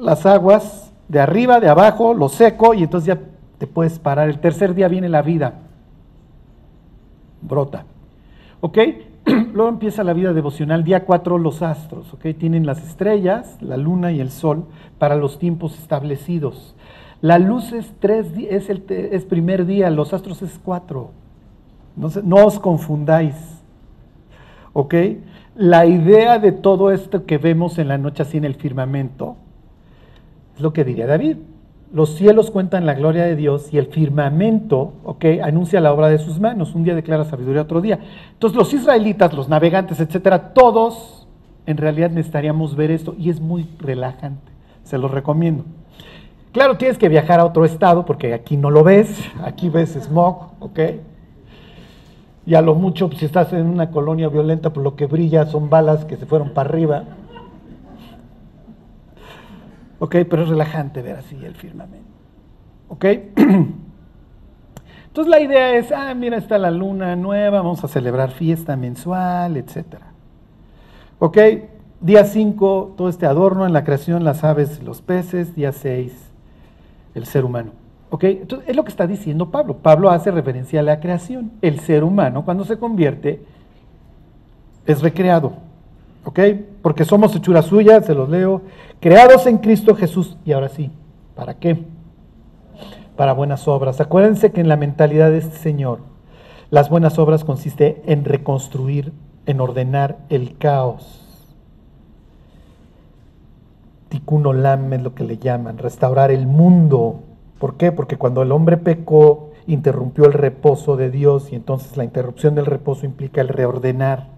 [0.00, 3.20] las aguas, de arriba, de abajo, lo seco y entonces ya
[3.58, 4.28] te puedes parar.
[4.28, 5.54] El tercer día viene la vida.
[7.40, 7.84] Brota.
[8.60, 8.78] ¿Ok?
[9.54, 10.84] Luego empieza la vida devocional.
[10.84, 12.12] Día 4, los astros.
[12.12, 12.26] ¿Ok?
[12.38, 14.64] Tienen las estrellas, la luna y el sol
[14.98, 16.74] para los tiempos establecidos.
[17.20, 21.10] La luz es, tres, es, el, es primer día, los astros es cuatro.
[21.98, 23.34] No, os confundáis.
[24.72, 24.94] ¿Ok?
[25.56, 29.36] La idea de todo esto que vemos en la noche así en el firmamento
[30.54, 31.36] es lo que diría David.
[31.92, 36.18] Los cielos cuentan la gloria de Dios y el firmamento, ok, anuncia la obra de
[36.18, 36.74] sus manos.
[36.74, 37.98] Un día declara sabiduría, otro día.
[38.32, 41.26] Entonces los israelitas, los navegantes, etcétera, todos
[41.66, 44.52] en realidad necesitaríamos ver esto y es muy relajante.
[44.84, 45.64] Se los recomiendo.
[46.52, 50.52] Claro, tienes que viajar a otro estado porque aquí no lo ves, aquí ves smog,
[50.60, 50.80] ok.
[52.48, 55.68] Y a lo mucho, si estás en una colonia violenta, por lo que brilla son
[55.68, 57.04] balas que se fueron para arriba.
[59.98, 60.16] ¿Ok?
[60.30, 62.08] Pero es relajante ver así el firmamento.
[62.88, 63.04] ¿Ok?
[65.08, 69.58] Entonces la idea es, ah, mira, está la luna nueva, vamos a celebrar fiesta mensual,
[69.58, 69.96] etc.
[71.18, 71.36] ¿Ok?
[72.00, 75.54] Día 5, todo este adorno en la creación, las aves, los peces.
[75.54, 76.14] Día 6,
[77.14, 77.72] el ser humano.
[78.10, 78.24] ¿Ok?
[78.24, 79.78] Entonces es lo que está diciendo Pablo.
[79.78, 81.52] Pablo hace referencia a la creación.
[81.62, 83.42] El ser humano, cuando se convierte,
[84.86, 85.52] es recreado.
[86.24, 86.40] ¿Ok?
[86.82, 88.62] Porque somos hechura suya, se los leo,
[89.00, 90.36] creados en Cristo Jesús.
[90.44, 90.90] Y ahora sí,
[91.34, 91.84] ¿para qué?
[93.16, 94.00] Para buenas obras.
[94.00, 96.00] Acuérdense que en la mentalidad de este Señor,
[96.70, 99.12] las buenas obras consiste en reconstruir,
[99.46, 101.24] en ordenar el caos.
[104.08, 107.22] Tikkun Olam es lo que le llaman, restaurar el mundo.
[107.58, 107.92] ¿Por qué?
[107.92, 112.66] Porque cuando el hombre pecó, interrumpió el reposo de Dios y entonces la interrupción del
[112.66, 114.28] reposo implica el reordenar.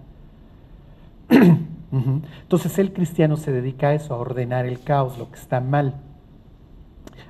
[1.91, 5.95] Entonces el cristiano se dedica a eso, a ordenar el caos, lo que está mal,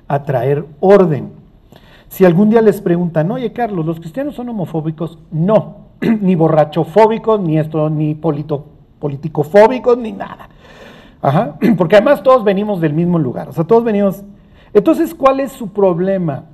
[0.06, 1.32] a traer orden.
[2.08, 5.18] Si algún día les preguntan, oye Carlos, ¿los cristianos son homofóbicos?
[5.32, 8.66] No, ni borrachofóbicos, ni esto, ni polito,
[9.00, 10.48] politicofóbicos, ni nada.
[11.20, 11.56] Ajá.
[11.76, 14.22] Porque además todos venimos del mismo lugar, o sea, todos venimos...
[14.74, 16.44] Entonces, ¿cuál es su problema?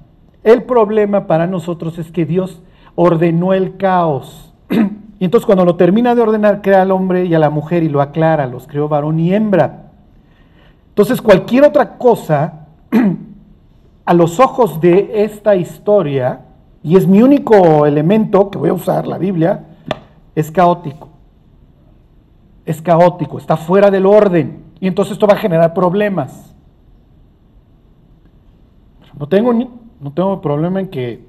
[0.43, 2.63] El problema para nosotros es que Dios
[2.95, 4.55] ordenó el caos.
[5.21, 7.89] Y entonces cuando lo termina de ordenar, crea al hombre y a la mujer y
[7.89, 9.91] lo aclara, los creó varón y hembra.
[10.91, 12.69] Entonces cualquier otra cosa,
[14.05, 16.43] a los ojos de esta historia,
[16.85, 19.65] y es mi único elemento que voy a usar, la Biblia,
[20.37, 21.09] es caótico.
[22.65, 24.63] Es caótico, está fuera del orden.
[24.79, 26.55] Y entonces esto va a generar problemas.
[29.19, 31.25] No tengo, no tengo problema en que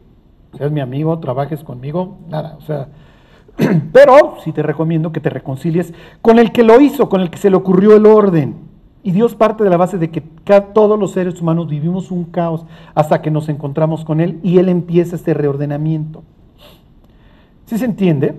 [0.57, 2.55] seas mi amigo, trabajes conmigo, nada.
[2.57, 2.87] O sea,
[3.93, 7.37] pero sí te recomiendo que te reconcilies con el que lo hizo, con el que
[7.37, 8.55] se le ocurrió el orden.
[9.01, 10.21] Y Dios parte de la base de que
[10.73, 14.67] todos los seres humanos vivimos un caos hasta que nos encontramos con Él y Él
[14.67, 16.23] empieza este reordenamiento.
[17.65, 18.35] ¿Sí se entiende?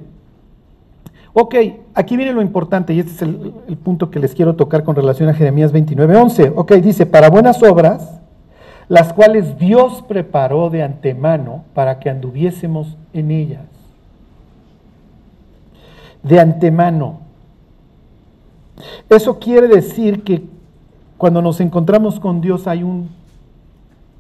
[1.33, 1.55] Ok,
[1.95, 4.97] aquí viene lo importante y este es el, el punto que les quiero tocar con
[4.97, 6.53] relación a Jeremías 29, 11.
[6.57, 8.20] Ok, dice, para buenas obras,
[8.91, 13.63] las cuales Dios preparó de antemano para que anduviésemos en ellas
[16.25, 17.21] de antemano.
[19.09, 20.43] Eso quiere decir que
[21.19, 23.11] cuando nos encontramos con Dios hay un,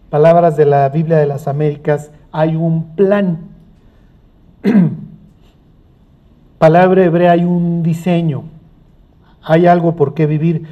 [0.08, 3.38] palabras de la Biblia de las Américas, hay un plan.
[6.58, 8.44] Palabra hebrea, hay un diseño,
[9.42, 10.68] hay algo por qué vivir.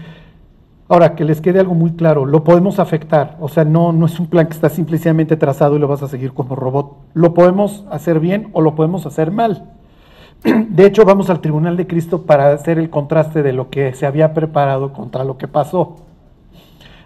[0.91, 4.19] Ahora, que les quede algo muy claro, lo podemos afectar, o sea, no, no es
[4.19, 6.97] un plan que está simplemente trazado y lo vas a seguir como robot.
[7.13, 9.71] Lo podemos hacer bien o lo podemos hacer mal.
[10.43, 14.07] De hecho, vamos al tribunal de Cristo para hacer el contraste de lo que se
[14.07, 15.97] había preparado contra lo que pasó.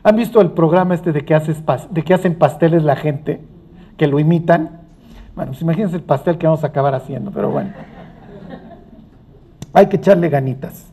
[0.05, 1.61] ¿Han visto el programa este de que, haces,
[1.91, 3.41] de que hacen pasteles la gente,
[3.97, 4.81] que lo imitan?
[5.35, 7.71] Bueno, pues imagínense el pastel que vamos a acabar haciendo, pero bueno.
[9.73, 10.92] Hay que echarle ganitas.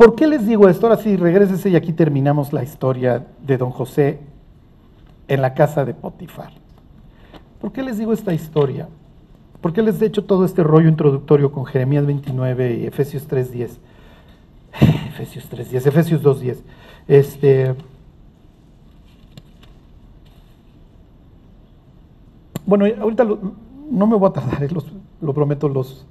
[0.00, 0.86] ¿Por qué les digo esto?
[0.86, 4.18] Ahora sí, regrésese y aquí terminamos la historia de don José
[5.28, 6.52] en la casa de Potifar.
[7.60, 8.88] ¿Por qué les digo esta historia?
[9.60, 13.72] ¿Por qué les he hecho todo este rollo introductorio con Jeremías 29 y Efesios 3.10?
[15.10, 16.56] Efesios 3.10, Efesios 2.10.
[17.06, 17.74] Este,
[22.64, 23.26] bueno, ahorita
[23.90, 24.70] no me voy a tardar, eh,
[25.20, 26.06] lo prometo, los...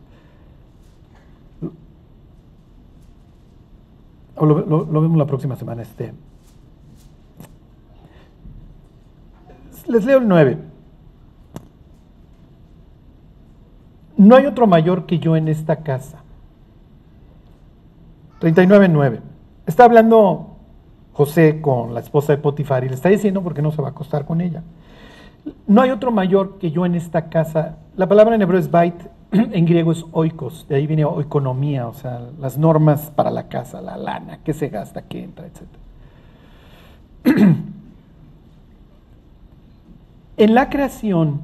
[4.45, 5.81] Lo, vemos la próxima semana.
[5.81, 6.13] Este.
[9.87, 10.57] Les leo el 9.
[14.17, 16.23] No hay otro mayor que yo en esta casa.
[18.41, 19.19] 39.9.
[19.65, 20.57] Está hablando
[21.13, 23.91] José con la esposa de Potifar y le está diciendo porque no se va a
[23.91, 24.63] acostar con ella.
[25.67, 27.77] No hay otro mayor que yo en esta casa.
[27.95, 28.95] La palabra en hebreo es bait,
[29.31, 33.81] en griego es oikos, de ahí viene economía, o sea, las normas para la casa,
[33.81, 35.61] la lana, qué se gasta, qué entra, etc.
[40.37, 41.41] en la creación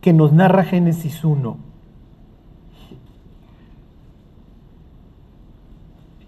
[0.00, 1.56] que nos narra Génesis 1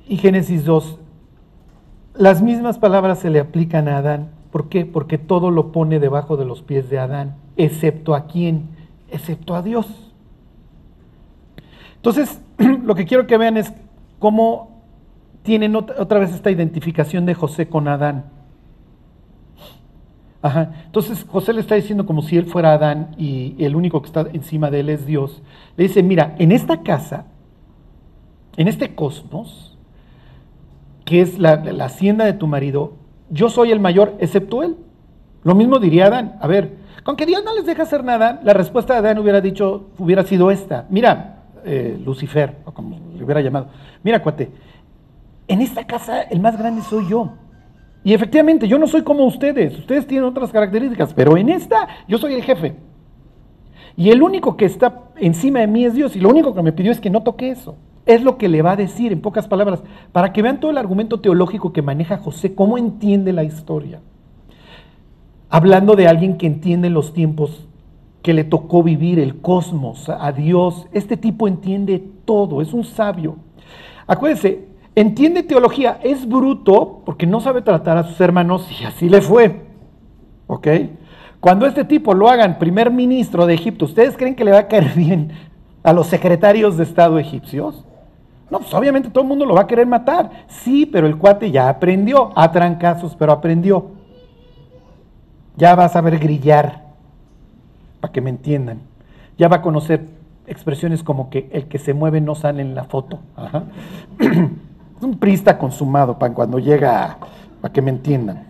[0.08, 0.98] y Génesis 2,
[2.16, 4.30] las mismas palabras se le aplican a Adán.
[4.52, 4.86] ¿Por qué?
[4.86, 8.73] Porque todo lo pone debajo de los pies de Adán, excepto a quién,
[9.14, 9.86] excepto a Dios.
[11.96, 13.72] Entonces, lo que quiero que vean es
[14.18, 14.82] cómo
[15.42, 18.24] tienen otra vez esta identificación de José con Adán.
[20.84, 24.26] Entonces José le está diciendo como si él fuera Adán y el único que está
[24.32, 25.42] encima de él es Dios.
[25.76, 27.26] Le dice, mira, en esta casa,
[28.58, 29.78] en este cosmos,
[31.06, 32.92] que es la, hacienda de tu marido,
[33.30, 34.76] yo soy el mayor excepto él.
[35.44, 36.36] Lo mismo diría Adán.
[36.40, 39.40] A ver, con que Dios no les deja hacer nada, la respuesta de Adán hubiera
[39.40, 40.86] dicho, hubiera sido esta.
[40.88, 43.68] Mira, eh, Lucifer, o como le hubiera llamado.
[44.02, 44.50] Mira, cuate,
[45.46, 47.34] en esta casa el más grande soy yo.
[48.02, 52.18] Y efectivamente, yo no soy como ustedes, ustedes tienen otras características, pero en esta yo
[52.18, 52.74] soy el jefe.
[53.96, 56.72] Y el único que está encima de mí es Dios, y lo único que me
[56.72, 57.76] pidió es que no toque eso.
[58.07, 59.82] Es lo que le va a decir, en pocas palabras,
[60.12, 64.00] para que vean todo el argumento teológico que maneja José, cómo entiende la historia.
[65.55, 67.68] Hablando de alguien que entiende los tiempos
[68.22, 70.88] que le tocó vivir, el cosmos, a Dios.
[70.90, 73.36] Este tipo entiende todo, es un sabio.
[74.09, 79.20] Acuérdense, entiende teología, es bruto porque no sabe tratar a sus hermanos y así le
[79.20, 79.61] fue.
[80.48, 80.66] ¿Ok?
[81.38, 84.66] Cuando este tipo lo hagan primer ministro de Egipto, ¿ustedes creen que le va a
[84.66, 85.30] caer bien
[85.84, 87.84] a los secretarios de Estado egipcios?
[88.50, 90.32] No, pues obviamente todo el mundo lo va a querer matar.
[90.48, 93.93] Sí, pero el cuate ya aprendió, a trancazos, pero aprendió.
[95.57, 96.84] Ya va a saber grillar,
[98.00, 98.80] para que me entiendan.
[99.38, 100.05] Ya va a conocer
[100.46, 103.20] expresiones como que el que se mueve no sale en la foto.
[104.18, 104.32] Es
[105.02, 107.18] un prista consumado para cuando llega,
[107.61, 108.44] para que me entiendan.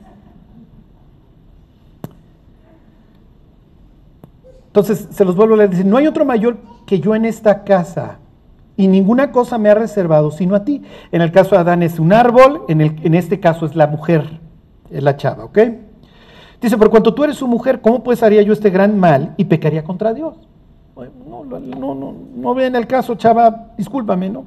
[4.67, 7.63] Entonces, se los vuelvo a leer, dice, no hay otro mayor que yo en esta
[7.63, 8.19] casa,
[8.77, 10.83] y ninguna cosa me ha reservado sino a ti.
[11.13, 14.41] En el caso de Adán es un árbol, en, en este caso es la mujer,
[14.91, 15.59] es la chava, ¿ok?
[16.65, 19.45] Dice, por cuanto tú eres su mujer, ¿cómo pues haría yo este gran mal y
[19.45, 20.35] pecaría contra Dios?
[20.97, 24.47] No, no, no, no el caso, chava, discúlpame, ¿no?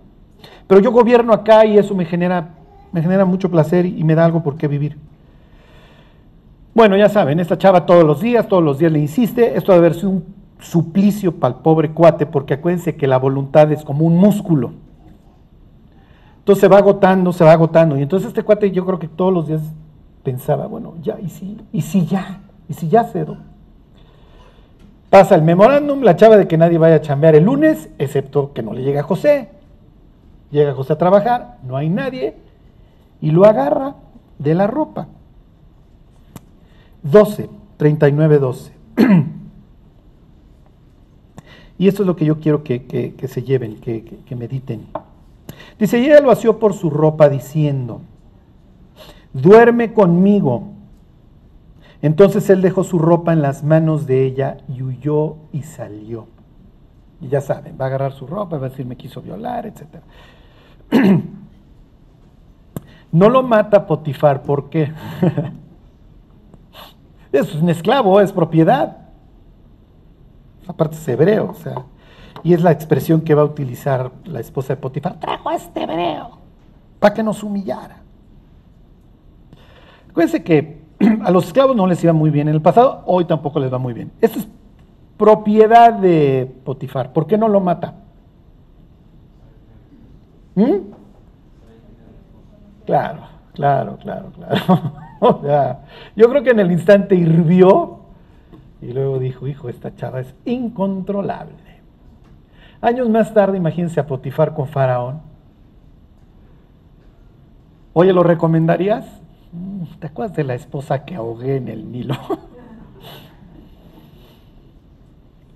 [0.65, 2.55] Pero yo gobierno acá y eso me genera,
[2.91, 4.97] me genera mucho placer y me da algo por qué vivir.
[6.73, 9.85] Bueno, ya saben, esta chava todos los días, todos los días le insiste, esto debe
[9.85, 10.25] haber sido un
[10.59, 14.71] suplicio para el pobre cuate, porque acuérdense que la voluntad es como un músculo.
[16.39, 17.95] Entonces se va agotando, se va agotando.
[17.95, 19.61] Y entonces este cuate yo creo que todos los días
[20.27, 23.37] pensaba, bueno, ya, y si, y si ya, y si ya cedo.
[25.09, 28.61] Pasa el memorándum, la chava de que nadie vaya a chambear el lunes, excepto que
[28.61, 29.47] no le llega a José.
[30.51, 32.35] Llega José a trabajar, no hay nadie,
[33.21, 33.95] y lo agarra
[34.37, 35.07] de la ropa.
[37.03, 38.71] 12, 39, 12.
[41.79, 44.87] Y esto es lo que yo quiero que, se lleven, que, mediten.
[45.79, 48.01] Dice, y ella lo asió por su ropa diciendo,
[49.41, 50.73] duerme conmigo.
[52.01, 56.27] Entonces él dejó su ropa en las manos de ella y huyó y salió.
[57.19, 59.81] Y ya saben, va a agarrar su ropa, va a decir me quiso violar, etc.
[63.11, 64.93] no lo mata Potifar, ¿por qué?
[67.31, 69.07] es un esclavo, es propiedad
[70.67, 71.85] aparte es hebreo, o sea,
[72.43, 75.83] y es la expresión que va a utilizar la esposa de Potifar, trajo a este
[75.83, 76.37] hebreo
[76.99, 77.96] para que nos humillara.
[80.17, 80.81] Acuérdense que
[81.23, 83.77] a los esclavos no les iba muy bien en el pasado, hoy tampoco les va
[83.77, 84.11] muy bien.
[84.19, 84.47] Esto es
[85.15, 87.93] propiedad de Potifar, ¿por qué no lo mata?
[90.55, 90.77] ¿Mm?
[92.87, 94.55] Claro, claro, claro, claro.
[95.19, 95.81] o sea,
[96.15, 97.99] yo creo que en el instante hirvió
[98.81, 101.53] y luego dijo, hijo, esta chava es incontrolable.
[102.81, 105.21] Años más tarde, imagínense a Potifar con Faraón.
[107.93, 109.26] Oye, ¿lo recomendarías?
[109.99, 112.15] ¿Te acuerdas de la esposa que ahogué en el Nilo?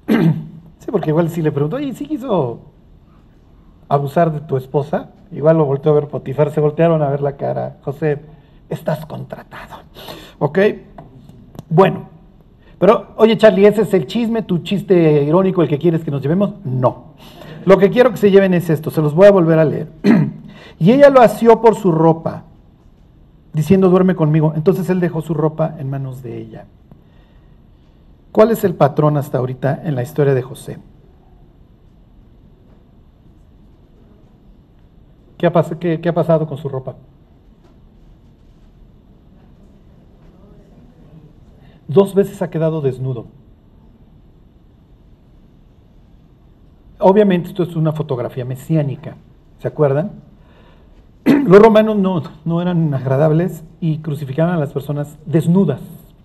[0.08, 2.62] sí, porque igual si le preguntó, oye, ¿sí quiso
[3.88, 5.12] abusar de tu esposa?
[5.32, 7.78] Igual lo volteó a ver Potifar, se voltearon a ver la cara.
[7.84, 8.20] José,
[8.70, 9.78] estás contratado.
[10.40, 10.60] ¿Ok?
[11.70, 12.10] Bueno,
[12.82, 16.20] pero, oye Charlie, ¿ese es el chisme, tu chiste irónico, el que quieres que nos
[16.20, 16.54] llevemos?
[16.64, 17.14] No.
[17.64, 19.92] Lo que quiero que se lleven es esto, se los voy a volver a leer.
[20.80, 22.46] y ella lo asió por su ropa,
[23.54, 24.54] diciendo, duerme conmigo.
[24.56, 26.66] Entonces él dejó su ropa en manos de ella.
[28.32, 30.78] ¿Cuál es el patrón hasta ahorita en la historia de José?
[35.38, 36.96] ¿Qué ha, qué ha pasado con su ropa?
[41.88, 43.26] Dos veces ha quedado desnudo.
[47.00, 49.18] Obviamente esto es una fotografía mesiánica,
[49.58, 50.31] ¿se acuerdan?
[51.26, 51.98] Los romanos
[52.46, 55.82] no, eran agradables y crucificaban a las personas desnudas.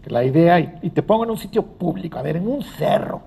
[0.07, 3.23] La idea, y, te pongo en un sitio público, a ver, en un cerro,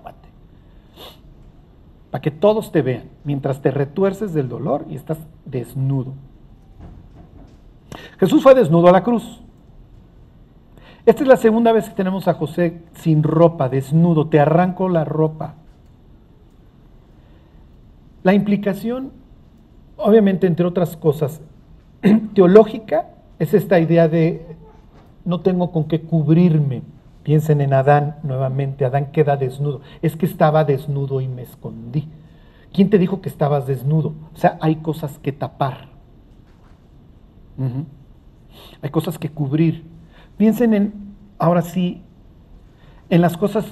[2.10, 6.14] para que todos te vean, mientras te retuerces del dolor y estás desnudo.
[8.18, 9.40] Jesús fue desnudo a la cruz.
[11.06, 15.04] Esta es la segunda vez que tenemos a José sin ropa, desnudo, te arranco la
[15.04, 15.54] ropa.
[18.22, 19.12] La implicación,
[19.96, 21.40] obviamente, entre otras cosas,
[22.34, 23.06] teológica,
[23.38, 24.46] es esta idea de
[25.24, 26.82] no tengo con qué cubrirme.
[27.22, 29.82] Piensen en Adán nuevamente, Adán queda desnudo.
[30.02, 32.08] Es que estaba desnudo y me escondí.
[32.72, 34.14] ¿Quién te dijo que estabas desnudo?
[34.34, 35.88] O sea, hay cosas que tapar.
[38.80, 39.84] Hay cosas que cubrir.
[40.38, 42.02] Piensen en, ahora sí,
[43.10, 43.66] en las cosas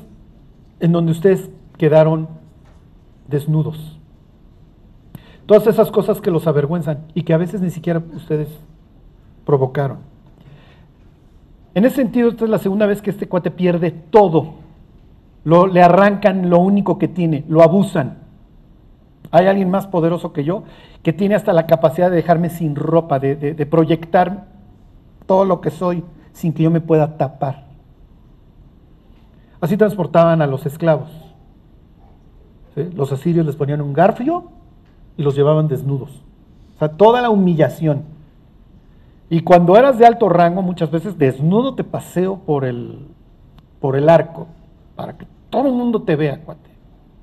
[0.81, 1.49] en donde ustedes
[1.79, 2.29] quedaron
[3.29, 3.98] desnudos.
[5.49, 8.51] Todas esas cosas que los avergüenzan y que a veces ni siquiera ustedes
[9.47, 10.01] provocaron.
[11.75, 14.57] En ese sentido, esta es la segunda vez que este cuate pierde todo.
[15.45, 18.19] Lo, le arrancan lo único que tiene, lo abusan.
[19.31, 20.65] Hay alguien más poderoso que yo
[21.03, 24.49] que tiene hasta la capacidad de dejarme sin ropa, de, proyectar
[25.25, 27.65] todo lo que soy sin que yo me pueda tapar.
[29.63, 31.09] Así transportaban a los esclavos.
[32.77, 34.58] Los asirios les ponían un garfio
[35.19, 36.23] y los llevaban desnudos.
[36.77, 38.05] O sea, toda la humillación.
[39.29, 43.07] Y cuando eras de alto rango, muchas veces desnudo te paseo por el,
[43.79, 44.47] por el arco,
[44.97, 46.71] para que todo el mundo te vea, cuate,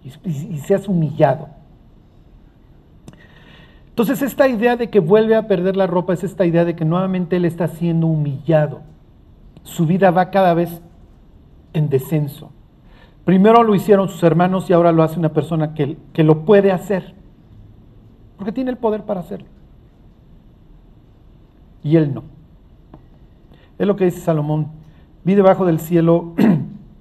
[0.03, 1.47] y seas humillado.
[3.95, 6.83] Entonces esta idea de que vuelve a perder la ropa es esta idea de que
[6.83, 8.81] nuevamente él está siendo humillado.
[9.63, 10.81] Su vida va cada vez
[11.71, 12.51] en descenso.
[13.23, 16.73] Primero lo hicieron sus hermanos y ahora lo hace una persona que, que lo puede
[16.73, 17.15] hacer.
[18.37, 19.47] Porque tiene el poder para hacerlo.
[21.83, 22.23] Y él no.
[23.77, 24.67] Es lo que dice Salomón.
[25.23, 26.33] Vi debajo del cielo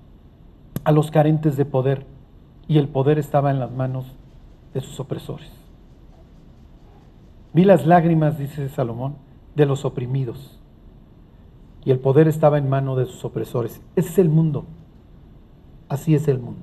[0.85, 2.07] a los carentes de poder
[2.68, 4.07] y el poder estaba en las manos
[4.72, 5.51] de sus opresores.
[7.53, 9.14] Vi las lágrimas, dice Salomón,
[9.55, 10.59] de los oprimidos.
[11.85, 13.80] Y el poder estaba en mano de sus opresores.
[13.95, 14.64] Ese es el mundo.
[15.89, 16.62] Así es el mundo.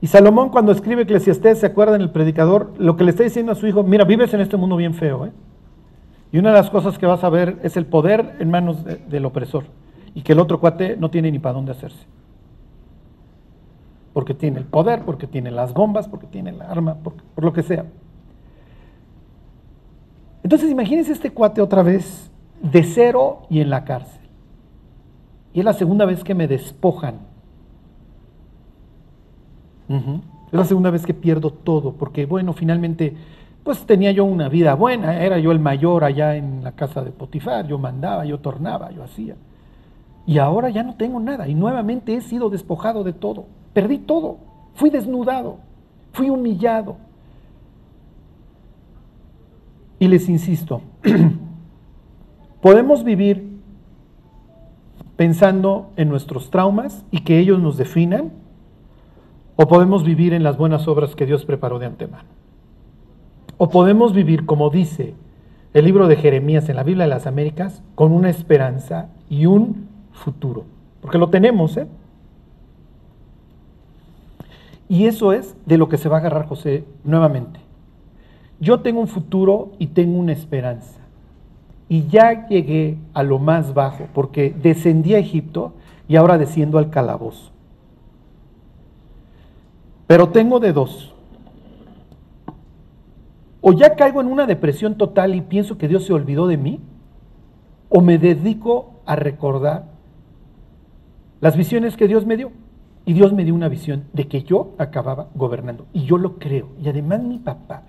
[0.00, 2.72] Y Salomón cuando escribe Eclesiastés, ¿se acuerdan el predicador?
[2.78, 5.26] Lo que le está diciendo a su hijo, mira, vives en este mundo bien feo.
[5.26, 5.32] ¿eh?
[6.32, 9.24] Y una de las cosas que vas a ver es el poder en manos del
[9.26, 9.64] opresor.
[10.14, 12.06] Y que el otro cuate no tiene ni para dónde hacerse.
[14.12, 17.62] Porque tiene el poder, porque tiene las bombas, porque tiene la arma, por lo que
[17.62, 17.84] sea.
[20.42, 22.30] Entonces imagínense este cuate otra vez
[22.62, 24.20] de cero y en la cárcel.
[25.52, 27.29] Y es la segunda vez que me despojan.
[29.90, 33.14] Es la segunda vez que pierdo todo, porque bueno, finalmente,
[33.64, 37.10] pues tenía yo una vida buena, era yo el mayor allá en la casa de
[37.10, 39.36] Potifar, yo mandaba, yo tornaba, yo hacía.
[40.26, 44.38] Y ahora ya no tengo nada y nuevamente he sido despojado de todo, perdí todo,
[44.74, 45.58] fui desnudado,
[46.12, 46.96] fui humillado,
[50.00, 50.80] y les insisto,
[52.62, 53.60] podemos vivir
[55.16, 58.32] pensando en nuestros traumas y que ellos nos definan,
[59.62, 62.24] o podemos vivir en las buenas obras que Dios preparó de antemano.
[63.58, 65.12] O podemos vivir, como dice
[65.74, 69.86] el libro de Jeremías en la Biblia de las Américas, con una esperanza y un
[70.12, 70.64] futuro.
[71.02, 71.86] Porque lo tenemos, ¿eh?
[74.88, 77.60] Y eso es de lo que se va a agarrar José nuevamente.
[78.60, 81.00] Yo tengo un futuro y tengo una esperanza.
[81.86, 85.74] Y ya llegué a lo más bajo, porque descendí a Egipto
[86.08, 87.50] y ahora desciendo al calabozo.
[90.10, 91.14] Pero tengo de dos.
[93.60, 96.80] O ya caigo en una depresión total y pienso que Dios se olvidó de mí,
[97.88, 99.84] o me dedico a recordar
[101.40, 102.50] las visiones que Dios me dio.
[103.04, 105.86] Y Dios me dio una visión de que yo acababa gobernando.
[105.92, 106.70] Y yo lo creo.
[106.82, 107.84] Y además mi papá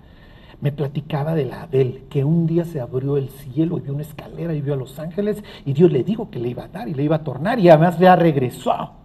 [0.60, 4.02] me platicaba de la Adel, que un día se abrió el cielo y vio una
[4.02, 6.88] escalera y vio a los ángeles y Dios le dijo que le iba a dar
[6.88, 9.01] y le iba a tornar y además ya regresó.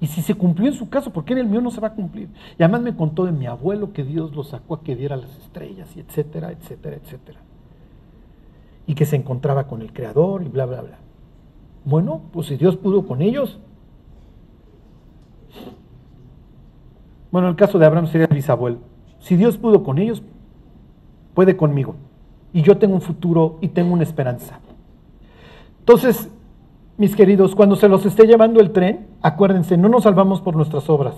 [0.00, 1.88] Y si se cumplió en su caso, ¿por qué en el mío no se va
[1.88, 2.28] a cumplir?
[2.58, 5.36] Y además me contó de mi abuelo que Dios lo sacó a que diera las
[5.38, 7.40] estrellas y etcétera, etcétera, etcétera.
[8.86, 10.98] Y que se encontraba con el Creador y bla, bla, bla.
[11.84, 13.60] Bueno, pues si Dios pudo con ellos.
[17.30, 18.78] Bueno, el caso de Abraham sería el bisabuelo.
[19.20, 20.22] Si Dios pudo con ellos,
[21.34, 21.96] puede conmigo.
[22.52, 24.60] Y yo tengo un futuro y tengo una esperanza.
[25.80, 26.30] Entonces,
[26.96, 30.88] mis queridos, cuando se los esté llevando el tren, acuérdense, no nos salvamos por nuestras
[30.88, 31.14] obras,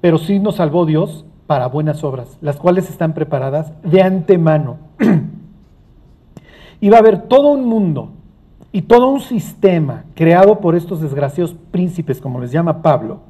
[0.00, 4.78] pero sí nos salvó Dios para buenas obras, las cuales están preparadas de antemano.
[6.80, 8.10] y va a haber todo un mundo
[8.72, 13.20] y todo un sistema creado por estos desgraciados príncipes, como les llama Pablo,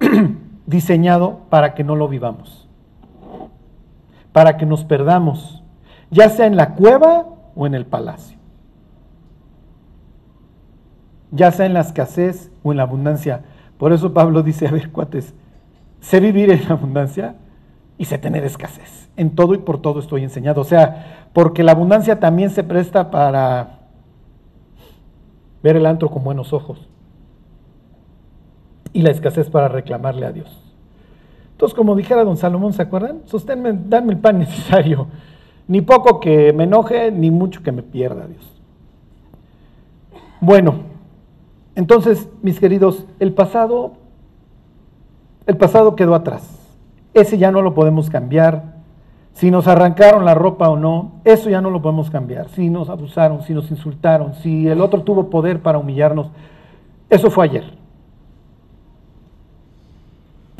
[0.66, 2.68] diseñado para que no lo vivamos,
[4.32, 5.62] para que nos perdamos,
[6.10, 7.26] ya sea en la cueva
[7.56, 8.37] o en el palacio,
[11.30, 13.42] ya sea en la escasez o en la abundancia.
[13.78, 15.34] Por eso Pablo dice, a ver, cuates,
[16.00, 17.36] sé vivir en la abundancia
[17.96, 19.08] y sé tener escasez.
[19.16, 20.60] En todo y por todo estoy enseñado.
[20.60, 23.80] O sea, porque la abundancia también se presta para
[25.62, 26.88] ver el antro con buenos ojos
[28.92, 30.68] y la escasez para reclamarle a Dios.
[31.52, 33.22] Entonces, como dijera don Salomón, ¿se acuerdan?
[33.24, 35.08] Sosténme, dame el pan necesario.
[35.66, 38.60] Ni poco que me enoje, ni mucho que me pierda, Dios.
[40.40, 40.76] Bueno,
[41.78, 43.92] entonces, mis queridos, el pasado,
[45.46, 46.46] el pasado quedó atrás.
[47.14, 48.76] Ese ya no lo podemos cambiar.
[49.32, 52.48] Si nos arrancaron la ropa o no, eso ya no lo podemos cambiar.
[52.50, 56.30] Si nos abusaron, si nos insultaron, si el otro tuvo poder para humillarnos,
[57.08, 57.78] eso fue ayer.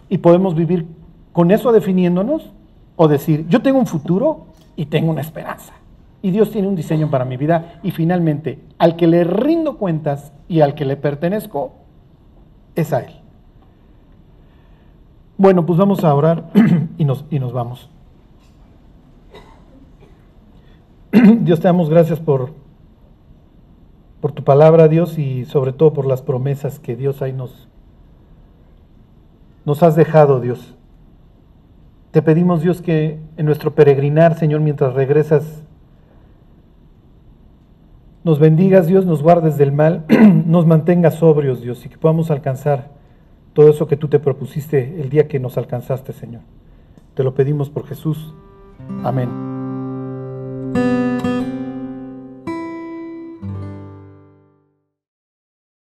[0.09, 0.87] y podemos vivir
[1.33, 2.51] con eso definiéndonos
[2.97, 4.47] o decir, yo tengo un futuro
[4.77, 5.73] y tengo una esperanza.
[6.21, 10.33] Y Dios tiene un diseño para mi vida y finalmente al que le rindo cuentas
[10.49, 11.73] y al que le pertenezco
[12.75, 13.13] es a Él.
[15.37, 16.51] Bueno, pues vamos a orar
[16.99, 17.89] y nos, y nos vamos.
[21.41, 22.51] Dios te damos gracias por,
[24.21, 27.69] por tu palabra, Dios, y sobre todo por las promesas que Dios ahí nos,
[29.65, 30.75] nos has dejado, Dios.
[32.11, 35.63] Te pedimos, Dios, que en nuestro peregrinar, Señor, mientras regresas,
[38.29, 40.05] nos bendigas, Dios, nos guardes del mal,
[40.47, 42.91] nos mantengas sobrios, Dios, y que podamos alcanzar
[43.55, 46.43] todo eso que tú te propusiste el día que nos alcanzaste, Señor.
[47.15, 48.35] Te lo pedimos por Jesús.
[49.03, 49.48] Amén.